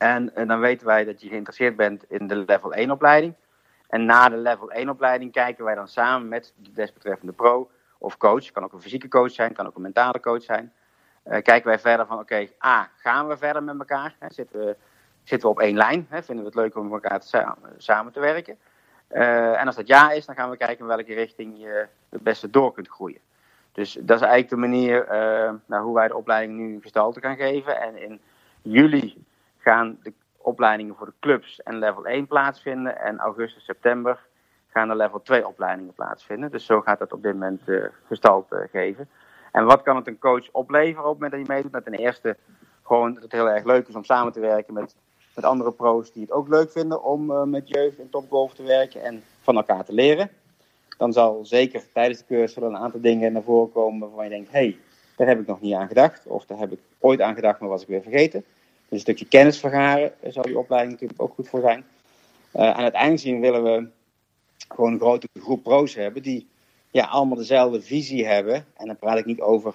En, 0.00 0.34
en, 0.34 0.48
dan 0.48 0.60
weten 0.60 0.86
wij 0.86 1.04
dat 1.04 1.20
je 1.20 1.28
geïnteresseerd 1.28 1.76
bent 1.76 2.04
in 2.08 2.26
de 2.26 2.36
level 2.36 2.72
1 2.72 2.90
opleiding. 2.90 3.34
En 3.88 4.04
na 4.04 4.28
de 4.28 4.36
level 4.36 4.70
1 4.70 4.88
opleiding 4.88 5.32
kijken 5.32 5.64
wij 5.64 5.74
dan 5.74 5.88
samen 5.88 6.28
met 6.28 6.52
de 6.56 6.72
desbetreffende 6.72 7.32
pro 7.32 7.70
of 7.98 8.16
coach, 8.16 8.50
kan 8.50 8.64
ook 8.64 8.72
een 8.72 8.80
fysieke 8.80 9.08
coach 9.08 9.30
zijn, 9.30 9.52
kan 9.52 9.66
ook 9.66 9.76
een 9.76 9.82
mentale 9.82 10.20
coach 10.20 10.42
zijn. 10.42 10.72
Uh, 11.24 11.32
kijken 11.32 11.64
wij 11.64 11.78
verder 11.78 12.06
van, 12.06 12.18
oké, 12.18 12.48
A, 12.64 12.90
gaan 12.96 13.28
we 13.28 13.36
verder 13.36 13.62
met 13.62 13.78
elkaar? 13.78 14.14
Hè? 14.18 14.26
Zitten, 14.30 14.58
we, 14.58 14.76
zitten 15.22 15.48
we 15.48 15.54
op 15.54 15.60
één 15.60 15.76
lijn? 15.76 16.06
Hè? 16.08 16.22
Vinden 16.22 16.44
we 16.44 16.50
het 16.50 16.60
leuk 16.60 16.76
om 16.76 16.88
met 16.88 17.02
elkaar 17.02 17.22
samen, 17.22 17.74
samen 17.76 18.12
te 18.12 18.20
werken? 18.20 18.58
Uh, 19.12 19.60
en 19.60 19.66
als 19.66 19.76
dat 19.76 19.86
ja 19.86 20.10
is, 20.10 20.26
dan 20.26 20.34
gaan 20.34 20.50
we 20.50 20.56
kijken 20.56 20.78
in 20.78 20.86
welke 20.86 21.14
richting 21.14 21.58
je 21.58 21.86
het 22.08 22.22
beste 22.22 22.50
door 22.50 22.72
kunt 22.72 22.88
groeien. 22.88 23.20
Dus 23.72 23.92
dat 23.92 24.16
is 24.16 24.26
eigenlijk 24.26 24.50
de 24.50 24.56
manier 24.56 25.04
uh, 25.04 25.52
nou, 25.66 25.84
hoe 25.84 25.94
wij 25.94 26.08
de 26.08 26.16
opleiding 26.16 26.58
nu 26.58 26.78
gestalte 26.80 27.20
gaan 27.20 27.36
geven. 27.36 27.80
En 27.80 28.02
in 28.02 28.20
juli 28.62 29.24
gaan 29.60 29.98
de 30.02 30.12
opleidingen 30.36 30.94
voor 30.94 31.06
de 31.06 31.12
clubs 31.20 31.62
en 31.62 31.78
level 31.78 32.06
1 32.06 32.26
plaatsvinden. 32.26 33.00
En 33.00 33.18
augustus, 33.18 33.64
september 33.64 34.18
gaan 34.68 34.88
de 34.88 34.96
level 34.96 35.22
2 35.22 35.46
opleidingen 35.46 35.94
plaatsvinden. 35.94 36.50
Dus 36.50 36.66
zo 36.66 36.80
gaat 36.80 36.98
dat 36.98 37.12
op 37.12 37.22
dit 37.22 37.32
moment 37.32 37.62
uh, 37.66 37.84
gestalte 38.06 38.68
geven. 38.72 39.08
En 39.52 39.64
wat 39.64 39.82
kan 39.82 39.96
het 39.96 40.06
een 40.06 40.18
coach 40.18 40.48
opleveren 40.52 41.08
op 41.08 41.10
het 41.10 41.20
moment 41.20 41.32
dat 41.32 41.46
hij 41.46 41.56
meedoet? 41.56 41.72
Dat 41.72 41.84
ten 41.84 41.94
eerste 41.94 42.36
gewoon 42.82 43.14
dat 43.14 43.22
het 43.22 43.32
heel 43.32 43.48
erg 43.48 43.64
leuk 43.64 43.88
is 43.88 43.94
om 43.94 44.04
samen 44.04 44.32
te 44.32 44.40
werken 44.40 44.74
met, 44.74 44.96
met 45.34 45.44
andere 45.44 45.72
pro's 45.72 46.12
die 46.12 46.22
het 46.22 46.32
ook 46.32 46.48
leuk 46.48 46.70
vinden 46.70 47.02
om 47.02 47.30
uh, 47.30 47.42
met 47.42 47.68
jeugd 47.68 47.98
en 47.98 48.10
topgolf 48.10 48.54
te 48.54 48.62
werken 48.62 49.02
en 49.02 49.22
van 49.40 49.56
elkaar 49.56 49.84
te 49.84 49.92
leren. 49.92 50.30
Dan 50.98 51.12
zal 51.12 51.44
zeker 51.44 51.82
tijdens 51.92 52.18
de 52.18 52.24
cursus 52.26 52.62
een 52.62 52.76
aantal 52.76 53.00
dingen 53.00 53.32
naar 53.32 53.42
voren 53.42 53.72
komen 53.72 54.00
waarvan 54.00 54.24
je 54.24 54.30
denkt, 54.30 54.50
hé, 54.50 54.58
hey, 54.58 54.78
daar 55.16 55.26
heb 55.26 55.40
ik 55.40 55.46
nog 55.46 55.60
niet 55.60 55.74
aan 55.74 55.88
gedacht. 55.88 56.26
Of 56.26 56.46
daar 56.46 56.58
heb 56.58 56.72
ik 56.72 56.78
ooit 56.98 57.20
aan 57.20 57.34
gedacht, 57.34 57.60
maar 57.60 57.68
was 57.68 57.82
ik 57.82 57.88
weer 57.88 58.02
vergeten. 58.02 58.44
Een 58.90 59.00
stukje 59.00 59.26
kennis 59.26 59.58
vergaren 59.58 60.12
zal 60.28 60.42
die 60.42 60.58
opleiding 60.58 60.92
natuurlijk 60.92 61.22
ook 61.22 61.34
goed 61.34 61.48
voor 61.48 61.60
zijn. 61.60 61.84
Uh, 62.54 62.70
aan 62.70 62.84
het 62.84 62.94
eind 62.94 63.20
zien 63.20 63.40
willen 63.40 63.62
we 63.62 63.88
gewoon 64.68 64.92
een 64.92 64.98
grote 64.98 65.28
groep 65.40 65.62
pro's 65.62 65.94
hebben 65.94 66.22
die 66.22 66.48
ja, 66.90 67.04
allemaal 67.04 67.36
dezelfde 67.36 67.82
visie 67.82 68.26
hebben. 68.26 68.66
En 68.76 68.86
dan 68.86 68.96
praat 68.96 69.18
ik 69.18 69.24
niet 69.24 69.40
over 69.40 69.74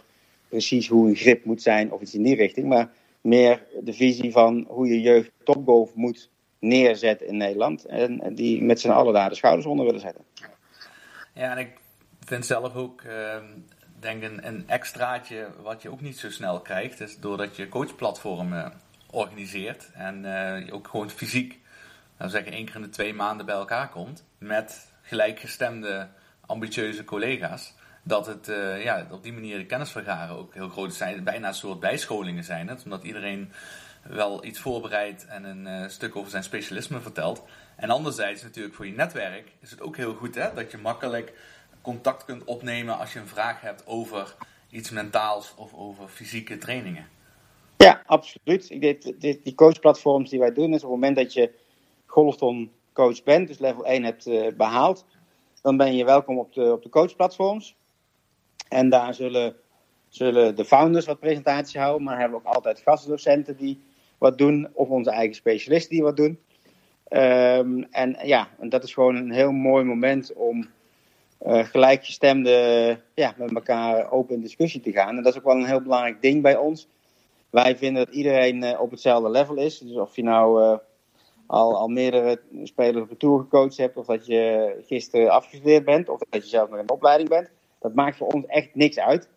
precies 0.50 0.88
hoe 0.88 1.10
een 1.10 1.16
grip 1.16 1.46
moet 1.46 1.62
zijn 1.62 1.92
of 1.92 2.02
iets 2.02 2.14
in 2.14 2.24
die 2.24 2.36
richting, 2.36 2.68
maar 2.68 2.90
meer 3.22 3.64
de 3.82 3.94
visie 3.94 4.32
van 4.32 4.66
hoe 4.68 4.88
je 4.88 5.02
jeugd 5.02 5.32
topgolf 5.44 5.96
moet 5.96 6.30
neerzetten 6.60 7.28
in 7.28 7.38
Nederland. 7.38 7.86
En, 7.86 8.36
die 8.36 8.64
met 8.64 8.80
z'n 8.80 8.90
allen 8.90 9.14
daar 9.14 9.30
de 9.30 9.36
schouders 9.36 9.66
onder 9.66 9.86
willen 9.86 10.02
zetten. 10.02 10.24
Ja, 11.34 11.52
en 11.52 11.58
ik 11.58 11.70
vind 12.26 12.46
zelf 12.46 12.76
ook, 12.76 13.02
uh, 13.02 13.36
denk 14.00 14.24
een, 14.24 14.48
een 14.48 14.64
extraatje 14.68 15.48
wat 15.62 15.82
je 15.82 15.92
ook 15.92 16.02
niet 16.02 16.18
zo 16.18 16.30
snel 16.30 16.60
krijgt, 16.60 17.00
is 17.00 17.18
doordat 17.18 17.56
je 17.56 17.70
coachplatform 17.70 18.54
organiseert 19.16 19.90
en 19.94 20.26
uh, 20.26 20.74
ook 20.74 20.88
gewoon 20.88 21.10
fysiek, 21.10 21.60
nou 22.18 22.32
zeggen 22.32 22.52
één 22.52 22.66
keer 22.66 22.76
in 22.76 22.82
de 22.82 22.90
twee 22.90 23.14
maanden 23.14 23.46
bij 23.46 23.56
elkaar 23.56 23.90
komt 23.90 24.24
met 24.38 24.92
gelijkgestemde, 25.02 26.08
ambitieuze 26.46 27.04
collega's. 27.04 27.74
Dat 28.04 28.26
het 28.26 28.50
uh, 28.50 28.84
ja, 28.84 29.08
op 29.10 29.24
die 29.24 29.34
manier 29.34 29.58
de 29.58 29.66
kennisvergaren 29.66 30.36
ook 30.36 30.54
heel 30.54 30.70
groot 30.70 30.94
zijn. 30.94 31.24
Bijna 31.24 31.48
een 31.48 31.54
soort 31.54 31.80
bijscholingen 31.80 32.44
zijn 32.44 32.68
het. 32.68 32.84
Omdat 32.84 33.04
iedereen 33.04 33.52
wel 34.02 34.46
iets 34.46 34.60
voorbereidt 34.60 35.26
en 35.26 35.44
een 35.44 35.82
uh, 35.82 35.90
stuk 35.90 36.16
over 36.16 36.32
zijn 36.32 36.44
specialisme 36.44 37.02
vertelt. 37.02 37.44
En 37.76 37.90
anderzijds 37.90 38.44
natuurlijk 38.44 38.76
voor 38.76 38.86
je 38.86 38.94
netwerk 38.94 39.52
is 39.60 39.72
het 39.72 39.82
ook 39.82 39.98
heel 39.98 40.14
goed 40.14 40.36
hè, 40.36 40.54
dat 40.54 40.72
je 40.72 40.78
makkelijk 40.78 41.34
contact 41.82 42.26
kunt 42.26 42.44
opnemen 42.44 42.98
als 42.98 43.14
je 43.14 43.20
een 43.20 43.28
vraag 43.28 43.62
hebt 43.62 43.88
over 43.88 44.36
iets 44.70 44.90
mentaals 44.90 45.54
of 45.56 45.74
over 45.74 46.08
fysieke 46.08 46.58
trainingen. 46.58 47.08
Ja, 47.78 48.02
absoluut. 48.06 48.70
Ik 48.70 48.82
denk, 48.82 49.22
die, 49.44 49.56
coachplatforms 49.56 50.30
die 50.30 50.40
wij 50.40 50.54
doen, 50.54 50.74
is 50.74 50.84
op 50.84 50.92
het 50.92 51.00
moment 51.00 51.16
dat 51.16 51.34
je 51.34 51.52
golfton 52.06 52.72
coach 52.94 53.24
bent, 53.24 53.48
dus 53.48 53.60
level 53.60 53.86
1 53.86 54.04
hebt 54.04 54.28
uh, 54.28 54.48
behaald, 54.58 55.06
dan 55.62 55.78
ben 55.78 55.96
je 55.96 56.06
welkom 56.06 56.40
op 56.40 56.54
de, 56.54 56.72
op 56.72 56.84
de 56.84 56.90
coachplatforms. 56.90 57.76
En 58.68 58.90
daar 58.90 59.14
zullen 59.14 59.56
zullen 60.10 60.56
de 60.56 60.66
founders 60.66 61.06
wat 61.06 61.20
presentaties 61.20 61.76
houden, 61.76 62.04
maar 62.04 62.20
hebben 62.20 62.40
we 62.40 62.48
ook 62.48 62.54
altijd 62.54 62.80
gastdocenten 62.80 63.58
die 63.58 63.82
wat 64.18 64.38
doen, 64.38 64.68
of 64.74 64.90
onze 64.90 65.12
eigen 65.12 65.36
specialisten 65.36 65.92
die 65.96 66.04
wat 66.04 66.18
doen. 66.18 66.40
Ehm, 67.08 67.84
en 67.92 68.18
ja, 68.24 68.48
en 68.60 68.70
dat 68.70 68.84
is 68.84 68.94
gewoon 68.94 69.16
een 69.16 69.32
heel 69.32 69.52
mooi 69.52 69.84
moment 69.84 70.34
om 70.34 70.68
uh, 71.46 71.64
gelijkgestemde 71.64 73.00
ja, 73.14 73.34
met 73.38 73.56
elkaar 73.56 74.12
open 74.12 74.36
in 74.36 74.42
discussie 74.42 74.82
te 74.82 74.92
gaan. 74.92 75.18
En 75.18 75.24
dat 75.24 75.34
is 75.34 75.40
ook 75.40 75.46
wel 75.46 75.56
een 75.56 75.66
heel 75.66 75.82
belangrijk 75.82 76.22
ding 76.22 76.42
bij 76.42 76.58
ons. 76.58 76.88
Wij 77.56 77.78
vinden 77.78 78.06
dat 78.06 78.16
iedereen 78.16 78.64
uh, 78.64 78.82
op 78.82 78.92
hetzelfde 78.92 79.30
level 79.30 79.56
is. 79.56 79.78
Dus 79.80 79.96
of 79.96 80.16
je 80.16 80.24
nou 80.24 80.62
uh, 80.64 80.78
al, 81.46 81.78
al 81.78 81.88
meerdere 81.88 82.42
spelers 82.64 83.04
op 83.04 83.10
de 83.10 83.18
tour 83.18 83.40
gecoacht 83.40 83.78
hebt, 83.78 83.98
of 83.98 84.06
dat 84.06 84.26
je 84.26 84.76
gisteren 84.88 85.30
afgestudeerd 85.30 85.86
bent, 85.86 86.10
of 86.10 86.20
dat 86.30 86.44
je 86.44 86.50
zelf 86.50 86.70
nog 86.70 86.80
in 86.80 86.86
de 86.86 86.94
opleiding 86.94 87.30
bent, 87.30 87.50
dat 87.80 87.94
maakt 87.94 88.18
voor 88.18 88.28
ons 88.28 88.46
echt 88.46 88.76
niks 88.76 89.00
uit. 89.00 89.30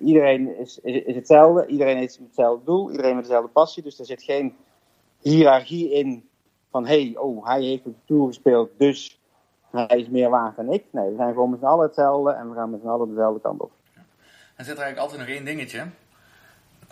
iedereen 0.00 0.58
is, 0.58 0.78
is, 0.82 1.14
hetzelfde, 1.14 1.66
iedereen 1.66 1.96
heeft 1.96 2.18
hetzelfde 2.18 2.64
doel, 2.64 2.90
iedereen 2.90 3.14
met 3.14 3.24
dezelfde 3.24 3.50
passie. 3.50 3.82
Dus 3.82 3.98
er 3.98 4.06
zit 4.06 4.22
geen 4.22 4.56
hiërarchie 5.20 5.92
in 5.92 6.28
van 6.70 6.86
hey, 6.86 7.14
oh, 7.16 7.46
hij 7.46 7.62
heeft 7.62 7.86
op 7.86 7.94
de 7.94 8.06
tour 8.06 8.26
gespeeld, 8.26 8.70
dus 8.76 9.20
hij 9.70 9.98
is 9.98 10.08
meer 10.08 10.30
waard 10.30 10.56
dan 10.56 10.72
ik. 10.72 10.84
Nee, 10.90 11.10
we 11.10 11.16
zijn 11.16 11.32
gewoon 11.32 11.50
met 11.50 11.58
z'n 11.58 11.64
allen 11.64 11.86
hetzelfde 11.86 12.32
en 12.32 12.48
we 12.48 12.54
gaan 12.54 12.70
met 12.70 12.80
z'n 12.80 12.88
allen 12.88 13.08
dezelfde 13.08 13.40
kant 13.40 13.60
op. 13.60 13.70
En 14.56 14.64
zit 14.64 14.76
er 14.76 14.82
eigenlijk 14.82 14.98
altijd 14.98 15.28
nog 15.28 15.36
één 15.36 15.44
dingetje. 15.44 15.86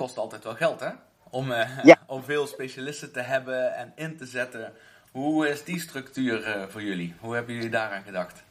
Het 0.00 0.08
kost 0.08 0.18
altijd 0.18 0.44
wel 0.44 0.54
geld, 0.54 0.80
hè? 0.80 0.88
Om, 1.30 1.50
uh, 1.50 1.84
ja. 1.84 1.98
om 2.06 2.22
veel 2.22 2.46
specialisten 2.46 3.12
te 3.12 3.20
hebben 3.20 3.74
en 3.76 3.92
in 3.94 4.16
te 4.16 4.26
zetten. 4.26 4.72
Hoe 5.12 5.48
is 5.48 5.64
die 5.64 5.80
structuur 5.80 6.56
uh, 6.56 6.62
voor 6.68 6.82
jullie? 6.82 7.14
Hoe 7.20 7.34
hebben 7.34 7.54
jullie 7.54 7.70
daaraan 7.70 8.02
gedacht? 8.02 8.42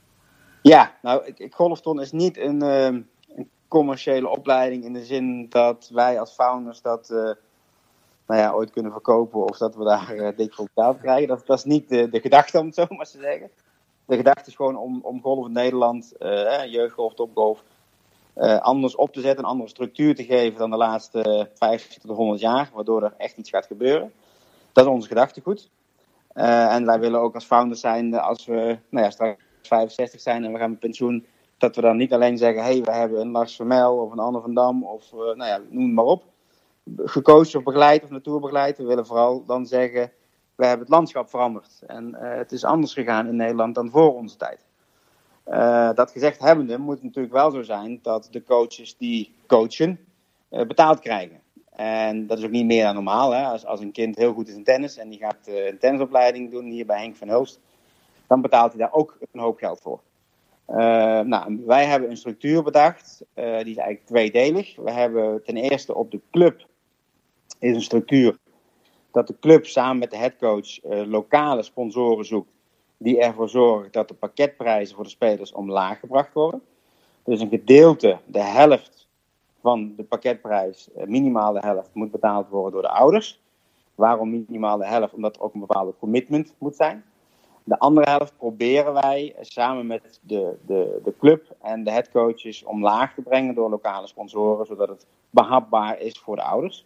Ja, 0.61 0.93
nou, 1.01 1.33
Golfton 1.49 2.01
is 2.01 2.11
niet 2.11 2.37
een, 2.37 2.63
uh, 2.63 2.85
een, 2.85 3.49
commerciële 3.67 4.27
opleiding 4.27 4.83
in 4.83 4.93
de 4.93 5.05
zin 5.05 5.49
dat 5.49 5.89
wij 5.93 6.19
als 6.19 6.31
founders 6.31 6.81
dat 6.81 7.09
nou 8.27 8.39
ja, 8.41 8.51
ooit 8.51 8.71
kunnen 8.71 8.91
verkopen 8.91 9.43
of 9.43 9.57
dat 9.57 9.75
we 9.75 9.83
daar 9.83 10.35
dik 10.35 10.53
voor 10.53 10.65
betaald 10.65 10.99
krijgen. 10.99 11.27
Dat, 11.27 11.45
dat 11.45 11.57
is 11.57 11.63
niet 11.63 11.89
de, 11.89 12.09
de 12.09 12.19
gedachte, 12.19 12.59
om 12.59 12.65
het 12.65 12.75
zo 12.75 12.85
maar 12.89 13.05
te 13.05 13.19
zeggen 13.19 13.49
de 14.09 14.15
gedachte 14.15 14.49
is 14.49 14.55
gewoon 14.55 14.77
om, 14.77 14.99
om 15.01 15.21
golf 15.21 15.45
in 15.45 15.51
Nederland, 15.51 16.13
uh, 16.19 16.65
jeugdgolf, 16.65 17.13
topgolf, 17.13 17.63
uh, 18.35 18.59
anders 18.59 18.95
op 18.95 19.13
te 19.13 19.21
zetten, 19.21 19.43
een 19.43 19.49
andere 19.49 19.69
structuur 19.69 20.15
te 20.15 20.23
geven 20.23 20.59
dan 20.59 20.69
de 20.69 20.77
laatste 20.77 21.49
50 21.53 22.01
tot 22.01 22.15
100 22.15 22.39
jaar, 22.39 22.69
waardoor 22.73 23.03
er 23.03 23.13
echt 23.17 23.37
iets 23.37 23.49
gaat 23.49 23.65
gebeuren. 23.65 24.11
Dat 24.71 24.85
is 24.85 24.91
onze 24.91 25.07
gedachtegoed. 25.07 25.69
Uh, 26.33 26.73
en 26.73 26.85
wij 26.85 26.99
willen 26.99 27.19
ook 27.19 27.35
als 27.35 27.45
founders 27.45 27.79
zijn, 27.79 28.13
als 28.13 28.45
we 28.45 28.77
nou 28.89 29.05
ja, 29.05 29.09
straks 29.09 29.43
65 29.61 30.21
zijn 30.21 30.43
en 30.43 30.51
we 30.51 30.59
gaan 30.59 30.69
met 30.69 30.79
pensioen, 30.79 31.25
dat 31.57 31.75
we 31.75 31.81
dan 31.81 31.97
niet 31.97 32.13
alleen 32.13 32.37
zeggen, 32.37 32.63
hé, 32.63 32.71
hey, 32.71 32.81
we 32.81 32.91
hebben 32.91 33.21
een 33.21 33.31
Lars 33.31 33.55
Vermel 33.55 33.97
of 33.97 34.11
een 34.11 34.19
Anne 34.19 34.41
van 34.41 34.53
Dam 34.53 34.83
of 34.83 35.11
nou 35.11 35.45
ja, 35.45 35.61
noem 35.69 35.83
het 35.83 35.93
maar 35.93 36.05
op, 36.05 36.23
gecoacht 36.97 37.55
of 37.55 37.63
begeleid 37.63 38.03
of 38.03 38.09
natuurbegeleid. 38.09 38.77
We 38.77 38.83
willen 38.83 39.05
vooral 39.05 39.45
dan 39.45 39.65
zeggen, 39.65 40.11
we 40.55 40.65
hebben 40.65 40.85
het 40.85 40.95
landschap 40.95 41.29
veranderd. 41.29 41.81
En 41.87 42.15
het 42.15 42.51
is 42.51 42.63
anders 42.63 42.93
gegaan 42.93 43.27
in 43.27 43.35
Nederland 43.35 43.75
dan 43.75 43.89
voor 43.89 44.15
onze 44.15 44.35
tijd. 44.35 44.68
Uh, 45.49 45.93
dat 45.93 46.11
gezegd 46.11 46.39
hebbende 46.39 46.77
moet 46.77 46.95
het 46.95 47.03
natuurlijk 47.03 47.33
wel 47.33 47.51
zo 47.51 47.61
zijn 47.61 47.99
dat 48.01 48.27
de 48.31 48.43
coaches 48.43 48.97
die 48.97 49.33
coachen 49.47 49.99
uh, 50.51 50.61
betaald 50.61 50.99
krijgen. 50.99 51.39
En 51.71 52.27
dat 52.27 52.37
is 52.37 52.43
ook 52.43 52.51
niet 52.51 52.65
meer 52.65 52.83
dan 52.83 52.93
normaal. 52.93 53.31
Hè? 53.31 53.43
Als, 53.43 53.65
als 53.65 53.79
een 53.79 53.91
kind 53.91 54.15
heel 54.15 54.33
goed 54.33 54.47
is 54.47 54.55
in 54.55 54.63
tennis 54.63 54.97
en 54.97 55.09
die 55.09 55.19
gaat 55.19 55.37
een 55.45 55.77
tennisopleiding 55.79 56.51
doen 56.51 56.65
hier 56.65 56.85
bij 56.85 56.99
Henk 56.99 57.15
van 57.15 57.27
Hulst, 57.27 57.59
dan 58.27 58.41
betaalt 58.41 58.71
hij 58.71 58.81
daar 58.81 58.93
ook 58.93 59.17
een 59.31 59.39
hoop 59.39 59.57
geld 59.57 59.81
voor. 59.81 59.99
nou, 61.25 61.61
wij 61.65 61.85
hebben 61.85 62.09
een 62.09 62.17
structuur 62.17 62.63
bedacht, 62.63 63.23
die 63.33 63.43
is 63.45 63.77
eigenlijk 63.77 64.05
tweedelig. 64.05 64.75
We 64.75 64.91
hebben 64.91 65.43
ten 65.43 65.57
eerste 65.57 65.95
op 65.95 66.11
de 66.11 66.21
club 66.31 66.65
is 67.59 67.75
een 67.75 67.81
structuur 67.81 68.37
dat 69.11 69.27
de 69.27 69.39
club 69.39 69.65
samen 69.65 69.97
met 69.97 70.11
de 70.11 70.17
headcoach 70.17 70.79
lokale 71.05 71.63
sponsoren 71.63 72.25
zoekt 72.25 72.51
die 72.99 73.19
ervoor 73.19 73.49
zorgen 73.49 73.91
dat 73.91 74.07
de 74.07 74.13
pakketprijzen 74.13 74.95
voor 74.95 75.03
de 75.03 75.09
spelers 75.09 75.51
omlaag 75.51 75.99
gebracht 75.99 76.33
worden. 76.33 76.61
Dus 77.23 77.41
een 77.41 77.49
gedeelte, 77.49 78.17
de 78.25 78.43
helft 78.43 79.07
van 79.61 79.93
de 79.95 80.03
pakketprijs, 80.03 80.89
uh, 80.97 81.03
minimaal 81.03 81.53
de 81.53 81.59
helft, 81.59 81.89
moet 81.93 82.11
betaald 82.11 82.49
worden 82.49 82.71
door 82.71 82.81
de 82.81 82.89
ouders. 82.89 83.41
Waarom 83.95 84.29
minimaal 84.29 84.77
de 84.77 84.87
helft? 84.87 85.13
Omdat 85.13 85.35
er 85.35 85.41
ook 85.41 85.53
een 85.53 85.59
bepaalde 85.59 85.93
commitment 85.99 86.55
moet 86.57 86.75
zijn. 86.75 87.03
De 87.63 87.79
andere 87.79 88.09
helft 88.09 88.37
proberen 88.37 88.93
wij 88.93 89.35
samen 89.39 89.87
met 89.87 90.19
de, 90.23 90.57
de, 90.65 90.99
de 91.03 91.13
club 91.19 91.55
en 91.61 91.83
de 91.83 91.91
headcoaches 91.91 92.63
omlaag 92.63 93.13
te 93.13 93.21
brengen 93.21 93.55
door 93.55 93.69
lokale 93.69 94.07
sponsoren, 94.07 94.65
zodat 94.65 94.87
het 94.87 95.05
behapbaar 95.29 95.99
is 95.99 96.19
voor 96.19 96.35
de 96.35 96.43
ouders. 96.43 96.85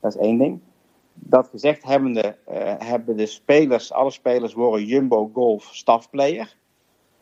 Dat 0.00 0.14
is 0.14 0.20
één 0.20 0.38
ding 0.38 0.60
dat 1.20 1.48
gezegd 1.48 1.84
hebbende, 1.84 2.36
uh, 2.48 2.74
hebben 2.78 3.16
de 3.16 3.26
spelers, 3.26 3.92
alle 3.92 4.10
spelers 4.10 4.52
worden 4.52 4.86
Jumbo 4.86 5.30
Golf 5.32 5.64
staffplayer. 5.64 6.56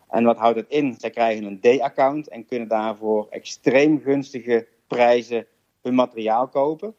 En 0.08 0.24
wat 0.24 0.36
houdt 0.36 0.56
het 0.56 0.68
in? 0.68 0.94
Zij 0.98 1.10
krijgen 1.10 1.44
een 1.44 1.60
D-account 1.60 2.28
en 2.28 2.46
kunnen 2.46 2.68
daarvoor 2.68 3.26
extreem 3.30 4.00
gunstige 4.00 4.66
prijzen 4.86 5.46
hun 5.82 5.94
materiaal 5.94 6.48
kopen. 6.48 6.94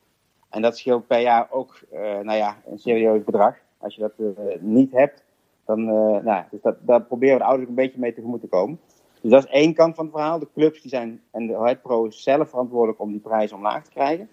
En 0.50 0.62
dat 0.62 0.78
scheelt 0.78 1.08
per 1.08 1.20
jaar 1.20 1.48
ook 1.52 1.82
uh, 1.94 2.00
nou 2.00 2.38
ja, 2.38 2.58
een 2.66 2.80
serieus 2.80 3.24
bedrag. 3.24 3.58
Als 3.78 3.96
je 3.96 4.02
dat 4.02 4.14
uh, 4.18 4.30
niet 4.60 4.92
hebt, 4.92 5.24
dan 5.66 5.86
nou, 6.24 6.44
dus 6.52 6.62
dat, 6.62 6.76
daar 6.82 7.02
proberen 7.02 7.34
we 7.34 7.42
de 7.42 7.48
ouders 7.48 7.70
een 7.70 7.76
beetje 7.76 8.00
mee 8.00 8.14
tegemoet 8.14 8.42
te 8.42 8.48
komen. 8.48 8.80
Dus 9.22 9.32
dat 9.32 9.44
is 9.44 9.52
één 9.52 9.74
kant 9.74 9.96
van 9.96 10.06
het 10.06 10.14
verhaal. 10.14 10.40
De 10.40 10.48
clubs 10.54 10.82
die 10.82 10.90
zijn, 10.90 11.22
en 11.32 11.48
de 11.48 11.78
pro 11.82 12.10
zelf 12.10 12.50
verantwoordelijk 12.50 13.00
om 13.00 13.12
die 13.12 13.20
prijs 13.20 13.52
omlaag 13.52 13.84
te 13.84 13.92
krijgen. 13.92 14.30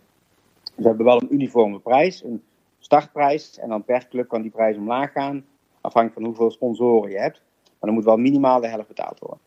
Dus 0.63 0.73
we 0.75 0.89
hebben 0.89 1.07
wel 1.07 1.23
een 1.23 1.35
uniforme 1.35 1.79
prijs, 1.79 2.25
een 2.25 2.43
startprijs. 2.85 3.59
En 3.59 3.69
dan 3.69 3.85
per 3.85 4.09
club 4.09 4.29
kan 4.29 4.43
die 4.43 4.51
prijs 4.51 4.77
omlaag 4.77 5.13
gaan, 5.13 5.45
afhankelijk 5.81 6.15
van 6.15 6.25
hoeveel 6.25 6.51
sponsoren 6.51 7.11
je 7.11 7.19
hebt. 7.19 7.43
Maar 7.63 7.93
dan 7.93 7.95
moet 7.95 8.05
wel 8.05 8.17
minimaal 8.17 8.61
de 8.61 8.69
helft 8.69 8.89
betaald 8.89 9.19
worden. 9.19 9.39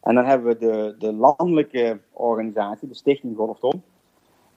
En 0.00 0.14
dan 0.14 0.24
hebben 0.24 0.46
we 0.46 0.58
de, 0.58 0.94
de 0.98 1.12
landelijke 1.12 2.00
organisatie, 2.12 2.88
de 2.88 2.94
Stichting 2.94 3.36
Golfton. 3.36 3.82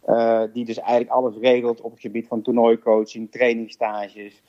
Uh, 0.06 0.44
die 0.54 0.66
dus 0.66 0.78
eigenlijk 0.80 1.12
alles 1.12 1.36
regelt 1.38 1.82
op 1.82 1.92
het 1.92 2.00
gebied 2.00 2.28
van 2.28 2.42
toernooicoaching, 2.42 3.32
trainingstages. 3.32 4.42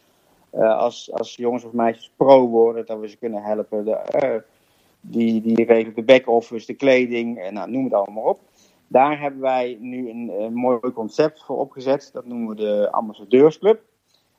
Uh, 0.54 0.78
als, 0.78 1.12
als 1.12 1.36
jongens 1.36 1.64
of 1.64 1.72
meisjes 1.72 2.12
pro 2.16 2.48
worden, 2.48 2.86
dat 2.86 2.98
we 2.98 3.08
ze 3.08 3.16
kunnen 3.16 3.42
helpen. 3.42 3.84
De, 3.84 4.20
uh, 4.22 4.40
die, 5.00 5.40
die 5.40 5.64
regelt 5.64 5.94
de 5.94 6.02
back-office, 6.02 6.66
de 6.66 6.74
kleding, 6.74 7.38
en 7.38 7.54
nou, 7.54 7.70
noem 7.70 7.84
het 7.84 7.92
allemaal 7.92 8.24
op. 8.24 8.40
Daar 8.88 9.20
hebben 9.20 9.40
wij 9.40 9.76
nu 9.80 10.10
een, 10.10 10.54
mooi 10.54 10.92
concept 10.92 11.44
voor 11.44 11.58
opgezet. 11.58 12.10
Dat 12.12 12.26
noemen 12.26 12.48
we 12.48 12.54
de 12.54 12.90
Ambassadeursclub. 12.90 13.80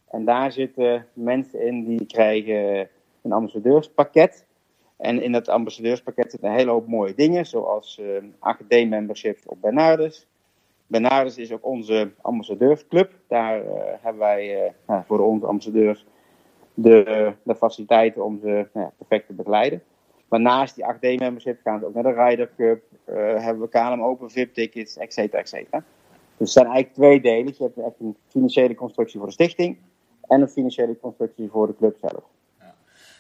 En 0.08 0.26
daar 0.26 0.52
zitten 0.52 1.08
mensen 1.14 1.66
in 1.66 1.84
die 1.84 2.06
krijgen 2.06 2.90
een 3.22 3.32
ambassadeurspakket. 3.32 4.46
En 4.98 5.22
in 5.22 5.32
dat 5.32 5.48
ambassadeurspakket 5.48 6.32
zitten 6.32 6.50
een 6.50 6.56
hele 6.56 6.72
hoop 6.72 6.88
mooie 6.88 7.14
dingen, 7.14 7.46
zoals 7.46 8.00
uh, 8.02 8.24
AGD-membership 8.40 9.40
op 9.46 9.62
Bernardus. 9.62 10.28
Bernardus 10.88 11.38
is 11.38 11.52
ook 11.52 11.66
onze 11.66 12.12
ambassadeursclub. 12.22 13.14
Daar 13.28 13.64
uh, 13.64 13.72
hebben 14.02 14.22
wij 14.22 14.66
uh, 14.66 14.72
nou, 14.88 15.04
voor 15.06 15.20
onze 15.20 15.46
ambassadeurs 15.46 16.06
de, 16.74 17.34
de 17.44 17.56
faciliteiten 17.56 18.24
om 18.24 18.40
ze 18.40 18.68
nou 18.74 18.90
perfect 18.98 19.28
te 19.28 19.34
begeleiden. 19.34 19.84
Maar 20.30 20.40
naast 20.42 20.76
die 20.76 20.86
8D-membership 20.94 21.62
gaan 21.64 21.80
we 21.80 21.86
ook 21.86 21.94
naar 21.94 22.04
de 22.04 22.14
Ryder 22.14 22.50
Cup, 22.58 22.84
uh, 23.10 23.16
hebben 23.16 23.60
we 23.60 23.70
KLM 23.70 24.04
Open 24.04 24.32
VIP-tickets, 24.32 24.98
et 24.98 25.14
cetera, 25.14 25.42
et 25.42 25.50
cetera. 25.50 25.84
Dus 26.38 26.48
het 26.48 26.50
zijn 26.50 26.66
eigenlijk 26.66 26.96
twee 26.96 27.22
delen. 27.22 27.54
Je 27.58 27.64
hebt 27.64 27.78
echt 27.78 28.00
een 28.00 28.18
financiële 28.28 28.76
constructie 28.76 29.18
voor 29.18 29.28
de 29.28 29.34
stichting 29.34 29.78
en 30.28 30.42
een 30.42 30.50
financiële 30.50 31.00
constructie 31.00 31.50
voor 31.50 31.68
de 31.68 31.76
club 31.76 31.98
zelf. 32.02 32.24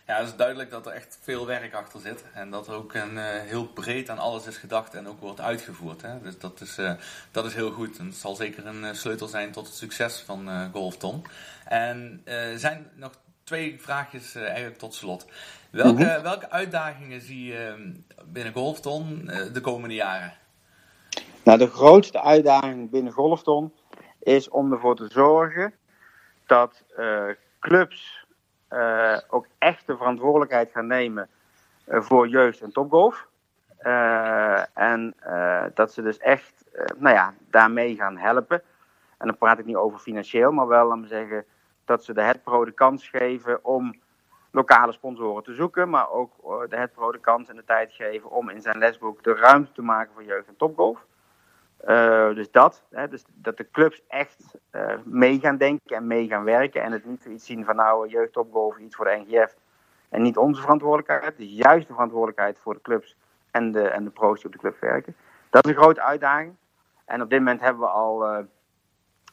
Ja, 0.07 0.15
het 0.17 0.27
is 0.27 0.35
duidelijk 0.35 0.71
dat 0.71 0.85
er 0.85 0.91
echt 0.91 1.19
veel 1.21 1.45
werk 1.45 1.73
achter 1.73 1.99
zit 1.99 2.23
en 2.33 2.49
dat 2.49 2.67
er 2.67 2.73
ook 2.73 2.93
een, 2.93 3.13
uh, 3.13 3.23
heel 3.25 3.67
breed 3.67 4.09
aan 4.09 4.17
alles 4.17 4.47
is 4.47 4.57
gedacht 4.57 4.93
en 4.93 5.07
ook 5.07 5.19
wordt 5.19 5.41
uitgevoerd. 5.41 6.01
Hè? 6.01 6.21
Dus 6.21 6.39
dat 6.39 6.61
is, 6.61 6.77
uh, 6.77 6.91
dat 7.31 7.45
is 7.45 7.53
heel 7.53 7.71
goed 7.71 7.97
en 7.97 8.05
het 8.05 8.15
zal 8.15 8.35
zeker 8.35 8.65
een 8.65 8.95
sleutel 8.95 9.27
zijn 9.27 9.51
tot 9.51 9.67
het 9.67 9.75
succes 9.75 10.19
van 10.19 10.69
Golfton. 10.71 11.23
En 11.65 12.21
zijn 12.55 12.87
nog 12.95 13.11
twee 13.43 13.81
vraagjes 13.81 14.35
eigenlijk 14.35 14.77
tot 14.77 14.93
slot. 14.93 15.25
Welke, 15.71 15.91
mm 15.91 15.97
-hmm. 15.97 16.23
welke 16.23 16.49
uitdagingen 16.49 17.21
zie 17.21 17.45
je 17.45 17.93
binnen 18.25 18.53
Golfton 18.53 19.21
uh, 19.25 19.53
de 19.53 19.61
komende 19.61 19.95
jaren? 19.95 20.33
Nou, 21.43 21.57
de 21.57 21.67
grootste 21.67 22.21
uitdaging 22.21 22.89
binnen 22.89 23.13
Golfton 23.13 23.73
is 24.19 24.49
om 24.49 24.71
ervoor 24.71 24.95
te 24.95 25.07
zorgen 25.11 25.73
dat 26.45 26.83
uh, 26.97 27.23
clubs 27.59 28.25
uh, 28.69 29.17
ook 29.29 29.47
echt 29.57 29.87
de 29.87 29.97
verantwoordelijkheid 29.97 30.71
gaan 30.71 30.87
nemen 30.87 31.29
voor 31.87 32.27
jeugd 32.27 32.61
en 32.61 32.71
topgolf. 32.71 33.27
en 34.73 35.15
dat 35.73 35.93
ze 35.93 36.01
dus 36.01 36.17
echt 36.17 36.53
nou 36.97 37.15
ja, 37.15 37.33
daarmee 37.49 37.95
gaan 37.95 38.17
helpen. 38.17 38.61
En 39.17 39.27
dan 39.27 39.37
praat 39.37 39.59
ik 39.59 39.65
niet 39.65 39.75
over 39.75 39.99
financieel, 39.99 40.51
maar 40.51 40.67
wel 40.67 40.89
om 40.89 41.01
te 41.01 41.07
zeggen 41.07 41.45
dat 41.85 42.03
ze 42.03 42.13
de 42.13 42.21
het 42.21 42.43
pro 42.43 42.65
de 42.65 42.71
kans 42.71 43.07
geven 43.07 43.65
om 43.65 43.95
lokale 44.51 44.91
sponsoren 44.91 45.43
te 45.43 45.53
zoeken, 45.53 45.89
maar 45.89 46.09
ook 46.09 46.31
de 46.69 46.75
het 46.75 46.93
de 46.95 47.19
kans 47.21 47.49
en 47.49 47.55
de 47.55 47.63
tijd 47.65 47.93
geven 47.93 48.29
om 48.29 48.49
in 48.49 48.61
zijn 48.61 48.77
lesboek 48.77 49.23
de 49.23 49.33
ruimte 49.33 49.71
te 49.71 49.81
maken 49.81 50.13
voor 50.13 50.23
jeugd 50.23 50.47
en 50.47 50.55
topgolf. 50.57 51.05
Eh, 51.77 52.33
dus 52.33 52.51
dat, 52.51 52.83
hè, 52.89 53.07
dus 53.07 53.23
dat 53.33 53.57
de 53.57 53.71
clubs 53.71 54.01
echt 54.07 54.57
eh, 54.69 54.93
mee 55.03 55.39
gaan 55.39 55.57
denken 55.57 55.95
en 55.95 56.07
mee 56.07 56.27
gaan 56.27 56.43
werken. 56.43 56.83
En 56.83 56.91
het 56.91 57.05
niet 57.05 57.21
zoiets 57.21 57.45
zien 57.45 57.65
van 57.65 57.75
nou, 57.75 58.07
jeugdopgolf, 58.07 58.77
iets 58.77 58.95
voor 58.95 59.05
de 59.05 59.23
NGF. 59.25 59.55
En 60.09 60.21
niet 60.21 60.37
onze 60.37 60.61
verantwoordelijkheid. 60.61 61.23
Het 61.23 61.39
is 61.39 61.51
juist 61.51 61.87
de 61.87 61.93
verantwoordelijkheid 61.93 62.59
voor 62.59 62.73
de 62.73 62.81
clubs 62.81 63.15
en 63.51 63.71
de, 63.71 63.87
en 63.87 64.03
de 64.03 64.09
pro's 64.09 64.37
die 64.37 64.45
op 64.45 64.51
de 64.51 64.57
club 64.57 64.79
werken. 64.79 65.15
Dat 65.49 65.65
is 65.65 65.71
een 65.71 65.81
grote 65.81 66.01
uitdaging. 66.01 66.55
En 67.05 67.21
op 67.21 67.29
dit 67.29 67.39
moment 67.39 67.61
hebben 67.61 67.81
we 67.81 67.89
al, 67.89 68.25
eh, 68.25 68.43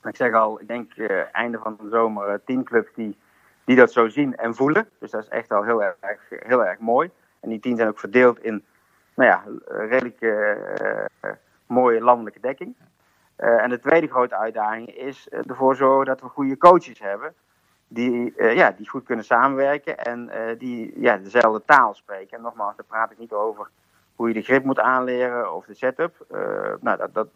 ik 0.03 0.17
zeg 0.17 0.33
al, 0.33 0.61
ik 0.61 0.69
denk 0.69 0.93
eh, 0.95 1.35
einde 1.35 1.59
van 1.59 1.77
de 1.81 1.89
zomer, 1.89 2.29
eh, 2.29 2.39
tien 2.45 2.65
clubs 2.65 2.95
die, 2.95 3.19
die 3.67 3.77
dat 3.77 3.93
zo 3.93 4.09
zien 4.09 4.37
en 4.37 4.55
voelen. 4.55 4.89
Dus 4.99 5.11
dat 5.11 5.23
is 5.23 5.29
echt 5.29 5.53
al 5.53 5.65
heel 5.65 5.83
erg, 5.83 5.97
heel 6.29 6.65
erg 6.65 6.79
mooi. 6.79 7.11
En 7.41 7.49
die 7.49 7.61
tien 7.61 7.77
zijn 7.77 7.89
ook 7.89 7.99
verdeeld 7.99 8.43
in, 8.43 8.65
nou 9.15 9.31
ja, 9.31 9.43
redelijk 9.67 10.21
eh, 10.21 11.31
mooie 11.67 12.01
landelijke 12.01 12.41
dekking. 12.41 12.75
Eh, 13.37 13.63
en 13.63 13.71
de 13.71 13.79
tweede 13.79 14.07
grote 14.07 14.37
uitdaging 14.37 14.95
is 14.97 15.29
eh, 15.29 15.41
ervoor 15.47 15.77
zorgen 15.77 16.07
dat 16.07 16.21
we 16.21 16.29
goede 16.29 16.57
coaches 16.57 16.99
hebben. 16.99 17.35
Die, 17.89 18.35
eh, 18.37 18.55
ja, 18.55 18.71
die 18.71 18.89
goed 18.89 19.05
kunnen 19.05 19.25
samenwerken 19.25 19.99
en 19.99 20.29
eh, 20.29 20.59
die 20.59 21.01
ja, 21.01 21.17
dezelfde 21.17 21.63
taal 21.65 21.95
spreken. 21.95 22.37
En 22.37 22.43
nogmaals, 22.43 22.77
daar 22.77 22.87
praat 22.87 23.11
ik 23.11 23.19
niet 23.19 23.33
over 23.33 23.69
hoe 24.15 24.29
je 24.29 24.35
de 24.35 24.43
grip 24.43 24.65
moet 24.65 24.81
aanleren 24.81 25.55
of 25.55 25.67
de 25.67 25.75
setup. 25.75 26.25
Eh, 26.31 26.73
nou, 26.81 26.99
dat, 26.99 27.15
dat, 27.15 27.29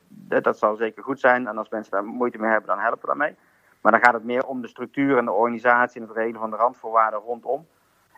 dat 0.45 0.59
zal 0.59 0.77
zeker 0.77 1.03
goed 1.03 1.21
zijn. 1.21 1.47
En 1.47 1.59
als 1.59 1.69
mensen 1.69 1.93
daar 1.93 2.05
moeite 2.05 2.39
mee 2.39 2.51
hebben, 2.51 2.69
dan 2.69 2.79
helpen 2.79 3.01
we 3.01 3.07
daarmee. 3.07 3.37
Maar 3.81 3.93
dan 3.93 4.01
gaat 4.01 4.15
het 4.15 4.25
meer 4.25 4.47
om 4.47 4.63
de 4.63 4.69
structuur 4.69 5.19
en 5.19 5.25
de 5.25 5.33
organisatie 5.33 6.01
en 6.01 6.07
het 6.07 6.17
regelen 6.17 6.41
van 6.41 6.51
de 6.51 6.57
randvoorwaarden 6.57 7.21
rondom. 7.21 7.67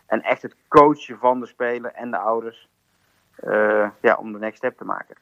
En 0.05 0.21
echt 0.21 0.41
het 0.41 0.55
coachen 0.67 1.17
van 1.17 1.39
de 1.39 1.45
speler 1.45 1.91
en 1.91 2.11
de 2.11 2.17
ouders 2.17 2.69
eh, 3.35 3.89
ja, 4.01 4.15
om 4.15 4.31
de 4.31 4.39
next 4.39 4.57
step 4.57 4.77
te 4.77 4.85
maken. 4.85 5.15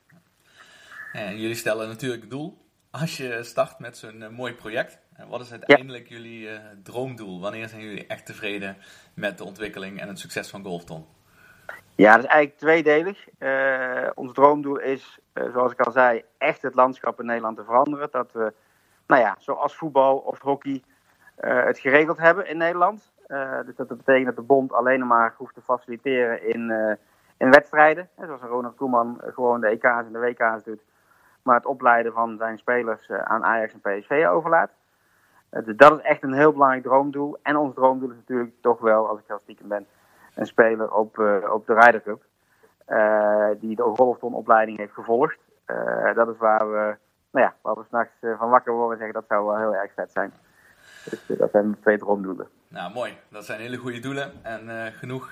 En 1.14 1.40
jullie 1.40 1.56
stellen 1.56 1.88
natuurlijk 1.88 2.22
het 2.22 2.32
doel. 2.32 2.58
Als 2.92 3.18
je 3.18 3.44
start 3.44 3.80
met 3.80 3.98
zo'n 3.98 4.22
eh, 4.22 4.30
mooi 4.30 4.54
project, 4.54 5.00
wat 5.30 5.42
is 5.42 5.52
uiteindelijk 5.52 6.10
jullie 6.10 6.50
eh, 6.50 6.60
droomdoel? 6.84 7.42
Wanneer 7.42 7.70
zijn 7.70 7.82
jullie 7.82 8.08
echt 8.08 8.26
tevreden 8.26 8.78
met 9.14 9.38
de 9.38 9.44
ontwikkeling 9.44 10.00
en 10.00 10.08
het 10.08 10.20
succes 10.20 10.50
van 10.50 10.64
Golfton? 10.64 11.06
Ja, 11.96 12.16
dat 12.16 12.24
is 12.24 12.30
eigenlijk 12.30 12.58
tweedelig. 12.58 13.28
Ons 14.16 14.34
droomdoel 14.34 14.80
is, 14.80 15.20
zoals 15.34 15.72
ik 15.72 15.82
al 15.82 15.92
zei, 15.92 16.24
echt 16.38 16.62
het 16.62 16.76
landschap 16.76 17.20
in 17.20 17.26
Nederland 17.26 17.58
te 17.58 17.64
veranderen. 17.64 18.08
Dat 18.12 18.32
we, 18.32 18.54
nou 19.12 19.24
ja, 19.24 19.36
zoals 19.40 19.76
voetbal 19.76 20.18
of 20.18 20.40
hockey, 20.40 20.84
eh, 21.36 21.64
het 21.64 21.80
geregeld 21.80 22.18
hebben 22.18 22.48
in 22.48 22.58
Nederland. 22.58 23.14
Eh, 23.28 23.60
dus 23.66 23.76
dat 23.76 23.88
betekent 23.88 24.26
dat 24.26 24.36
de 24.36 24.42
bond 24.42 24.74
alleen 24.74 25.08
maar 25.08 25.34
hoeft 25.38 25.54
te 25.54 25.62
faciliteren 25.62 26.54
in, 26.54 26.72
eh, 26.72 26.96
in 27.38 27.52
wedstrijden. 27.52 28.10
Zoals 28.26 28.42
Ronald 28.42 28.76
Koeman 28.76 29.22
gewoon 29.26 29.62
de 29.62 29.68
EK's 29.68 30.06
en 30.06 30.12
de 30.12 30.20
WK's 30.20 30.64
doet. 30.64 30.84
Maar 31.44 31.56
het 31.56 31.66
opleiden 31.66 32.14
van 32.14 32.38
zijn 32.38 32.58
spelers 32.58 33.12
aan 33.12 33.44
Ajax 33.44 33.74
en 33.74 33.80
PSV 33.80 34.26
overlaat. 34.30 34.72
Dus 35.50 35.76
dat 35.76 36.00
is 36.00 36.04
echt 36.04 36.24
een 36.24 36.34
heel 36.34 36.52
belangrijk 36.52 36.84
droomdoel. 36.84 37.38
En 37.42 37.56
ons 37.56 37.76
droomdoel 37.76 38.10
is 38.10 38.16
natuurlijk 38.16 38.54
toch 38.62 38.80
wel, 38.80 39.08
als 39.08 39.20
ik 39.20 39.26
heel 39.28 39.40
stiekem 39.44 39.68
ben, 39.68 39.88
een 40.36 40.46
speler 40.46 40.94
op, 40.94 41.18
op 41.52 41.66
de 41.66 41.74
Ryder 41.74 42.02
Cup. 42.02 42.24
die 43.60 43.76
de 43.76 43.84
Golfton 43.84 44.34
opleiding 44.34 44.78
heeft 44.78 44.94
gevolgd. 44.94 45.38
Dat 46.14 46.28
is 46.28 46.38
waar 46.38 46.72
we, 46.72 46.96
nou 47.32 47.46
ja, 47.46 47.56
waar 47.62 47.76
we 47.76 47.84
s'nachts 47.88 48.14
eh, 48.20 48.38
van 48.38 48.50
wakker 48.50 48.74
worden 48.74 48.92
en 48.92 48.98
zeggen 48.98 49.22
dat 49.22 49.30
zou 49.30 49.46
wel 49.46 49.58
heel 49.58 49.76
erg 49.76 49.94
vet 49.94 50.12
zijn. 50.12 50.34
Dus 51.10 51.30
eh, 51.30 51.38
dat 51.38 51.52
zijn 51.52 51.78
twee 51.82 51.98
droomdoelen. 51.98 52.48
Nou, 52.68 52.94
mooi. 52.94 53.18
Dat 53.30 53.46
zijn 53.46 53.60
hele 53.60 53.78
goede 53.78 54.00
doelen 54.00 54.44
en 54.44 54.70
eh, 54.70 54.94
genoeg 54.94 55.32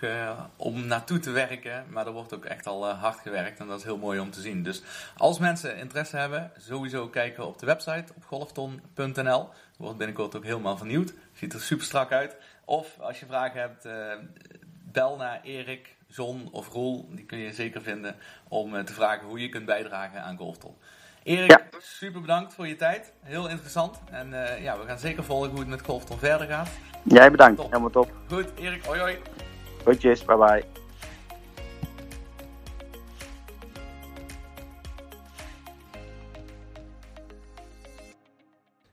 om 0.56 0.86
naartoe 0.88 1.20
te 1.20 1.32
werken. 1.32 1.86
Maar 1.90 2.06
er 2.08 2.12
wordt 2.12 2.34
ook 2.34 2.46
echt 2.46 2.68
al 2.68 2.90
hard 2.90 3.20
gewerkt 3.20 3.60
en 3.60 3.68
dat 3.68 3.78
is 3.78 3.84
heel 3.84 3.98
mooi 3.98 4.20
om 4.20 4.32
te 4.32 4.42
zien. 4.42 4.64
Dus 4.64 4.84
als 5.18 5.40
mensen 5.40 5.78
interesse 5.78 6.18
hebben, 6.18 6.52
sowieso 6.58 7.08
kijken 7.08 7.48
op 7.48 7.60
de 7.60 7.66
website 7.66 8.14
op 8.16 8.26
golfton.nl. 8.26 9.50
Wordt 9.78 9.98
binnenkort 9.98 10.36
ook 10.36 10.44
helemaal 10.44 10.78
vernieuwd. 10.78 11.14
Ziet 11.34 11.54
er 11.54 11.60
super 11.60 11.86
strak 11.86 12.12
uit. 12.12 12.38
Of 12.66 13.00
als 13.00 13.20
je 13.20 13.26
vragen 13.26 13.60
hebt, 13.62 13.88
bel 14.92 15.18
naar 15.18 15.40
Erik, 15.44 15.96
Zon 16.08 16.50
of 16.52 16.70
Roel. 16.70 17.08
Die 17.10 17.26
kun 17.26 17.38
je 17.38 17.54
zeker 17.54 17.82
vinden 17.82 18.16
om 18.48 18.86
te 18.86 18.94
vragen 18.94 19.28
hoe 19.28 19.40
je 19.42 19.50
kunt 19.50 19.66
bijdragen 19.66 20.22
aan 20.22 20.38
Golfton. 20.38 20.76
Erik, 21.24 21.50
Ja. 21.50 21.68
super 21.82 22.22
bedankt 22.22 22.54
voor 22.54 22.68
je 22.68 22.76
tijd. 22.76 23.14
Heel 23.24 23.50
interessant. 23.50 24.00
En 24.12 24.46
eh, 24.46 24.64
ja, 24.64 24.80
we 24.80 24.86
gaan 24.86 25.00
zeker 25.00 25.24
volgen 25.24 25.50
hoe 25.50 25.60
het 25.60 25.68
met 25.68 25.82
Golfton 25.82 26.18
verder 26.20 26.48
gaat. 26.48 26.70
Jij 27.04 27.32
bedankt, 27.32 27.58
Top. 27.58 27.66
helemaal 27.70 27.90
top. 27.90 28.12
Goed, 28.28 28.48
Erik, 28.56 28.84
hoi 28.84 29.00
hoi. 29.00 29.18
Groetjes, 29.84 30.26
bye 30.26 30.38
bye. 30.38 30.64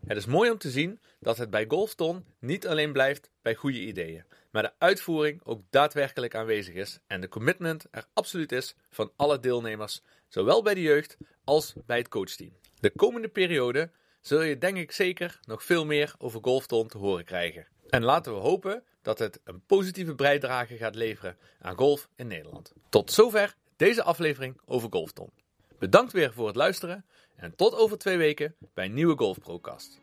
Het 0.07 0.17
is 0.17 0.27
mooi 0.27 0.51
om 0.51 0.59
te 0.59 0.71
zien 0.71 1.01
dat 1.21 1.39
het 1.39 1.51
bij 1.51 1.65
Golfton 1.69 2.25
niet 2.41 2.67
alleen 2.67 2.93
blijft 2.93 3.31
bij 3.43 3.55
goede 3.55 3.81
ideeën, 3.81 4.25
maar 4.51 4.63
de 4.63 4.73
uitvoering 4.79 5.41
ook 5.45 5.61
daadwerkelijk 5.71 6.35
aanwezig 6.35 6.75
is 6.75 6.99
en 7.07 7.21
de 7.21 7.29
commitment 7.29 7.87
er 7.91 8.05
absoluut 8.15 8.53
is 8.53 8.75
van 8.91 9.13
alle 9.17 9.41
deelnemers, 9.41 10.03
zowel 10.29 10.63
bij 10.63 10.75
de 10.75 10.83
jeugd 10.83 11.17
als 11.45 11.75
bij 11.87 11.99
het 11.99 12.09
coachteam. 12.09 12.53
De 12.81 12.91
komende 12.91 13.29
periode 13.29 13.91
zul 14.21 14.43
je 14.43 14.59
denk 14.59 14.77
ik 14.77 14.93
zeker 14.93 15.41
nog 15.43 15.65
veel 15.65 15.87
meer 15.87 16.15
over 16.19 16.41
Golfton 16.43 16.89
te 16.89 16.99
horen 16.99 17.25
krijgen. 17.25 17.67
En 17.89 18.03
laten 18.05 18.35
we 18.35 18.41
hopen 18.41 18.83
dat 19.03 19.19
het 19.19 19.41
een 19.45 19.63
positieve 19.67 20.15
bijdrage 20.15 20.77
gaat 20.77 20.95
leveren 20.95 21.37
aan 21.61 21.77
golf 21.77 22.09
in 22.17 22.27
Nederland. 22.27 22.73
Tot 22.89 23.13
zover 23.13 23.55
deze 23.77 24.03
aflevering 24.03 24.61
over 24.65 24.89
Golfton. 24.91 25.31
Bedankt 25.79 26.13
weer 26.13 26.33
voor 26.33 26.47
het 26.47 26.57
luisteren 26.57 27.05
en 27.37 27.57
tot 27.57 27.75
over 27.75 27.99
twee 27.99 28.17
weken 28.17 28.55
bij 28.75 28.85
een 28.85 28.95
nieuwe 28.95 29.17
Golf 29.17 29.39
Procast. 29.39 30.01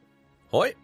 Hoi! 0.48 0.83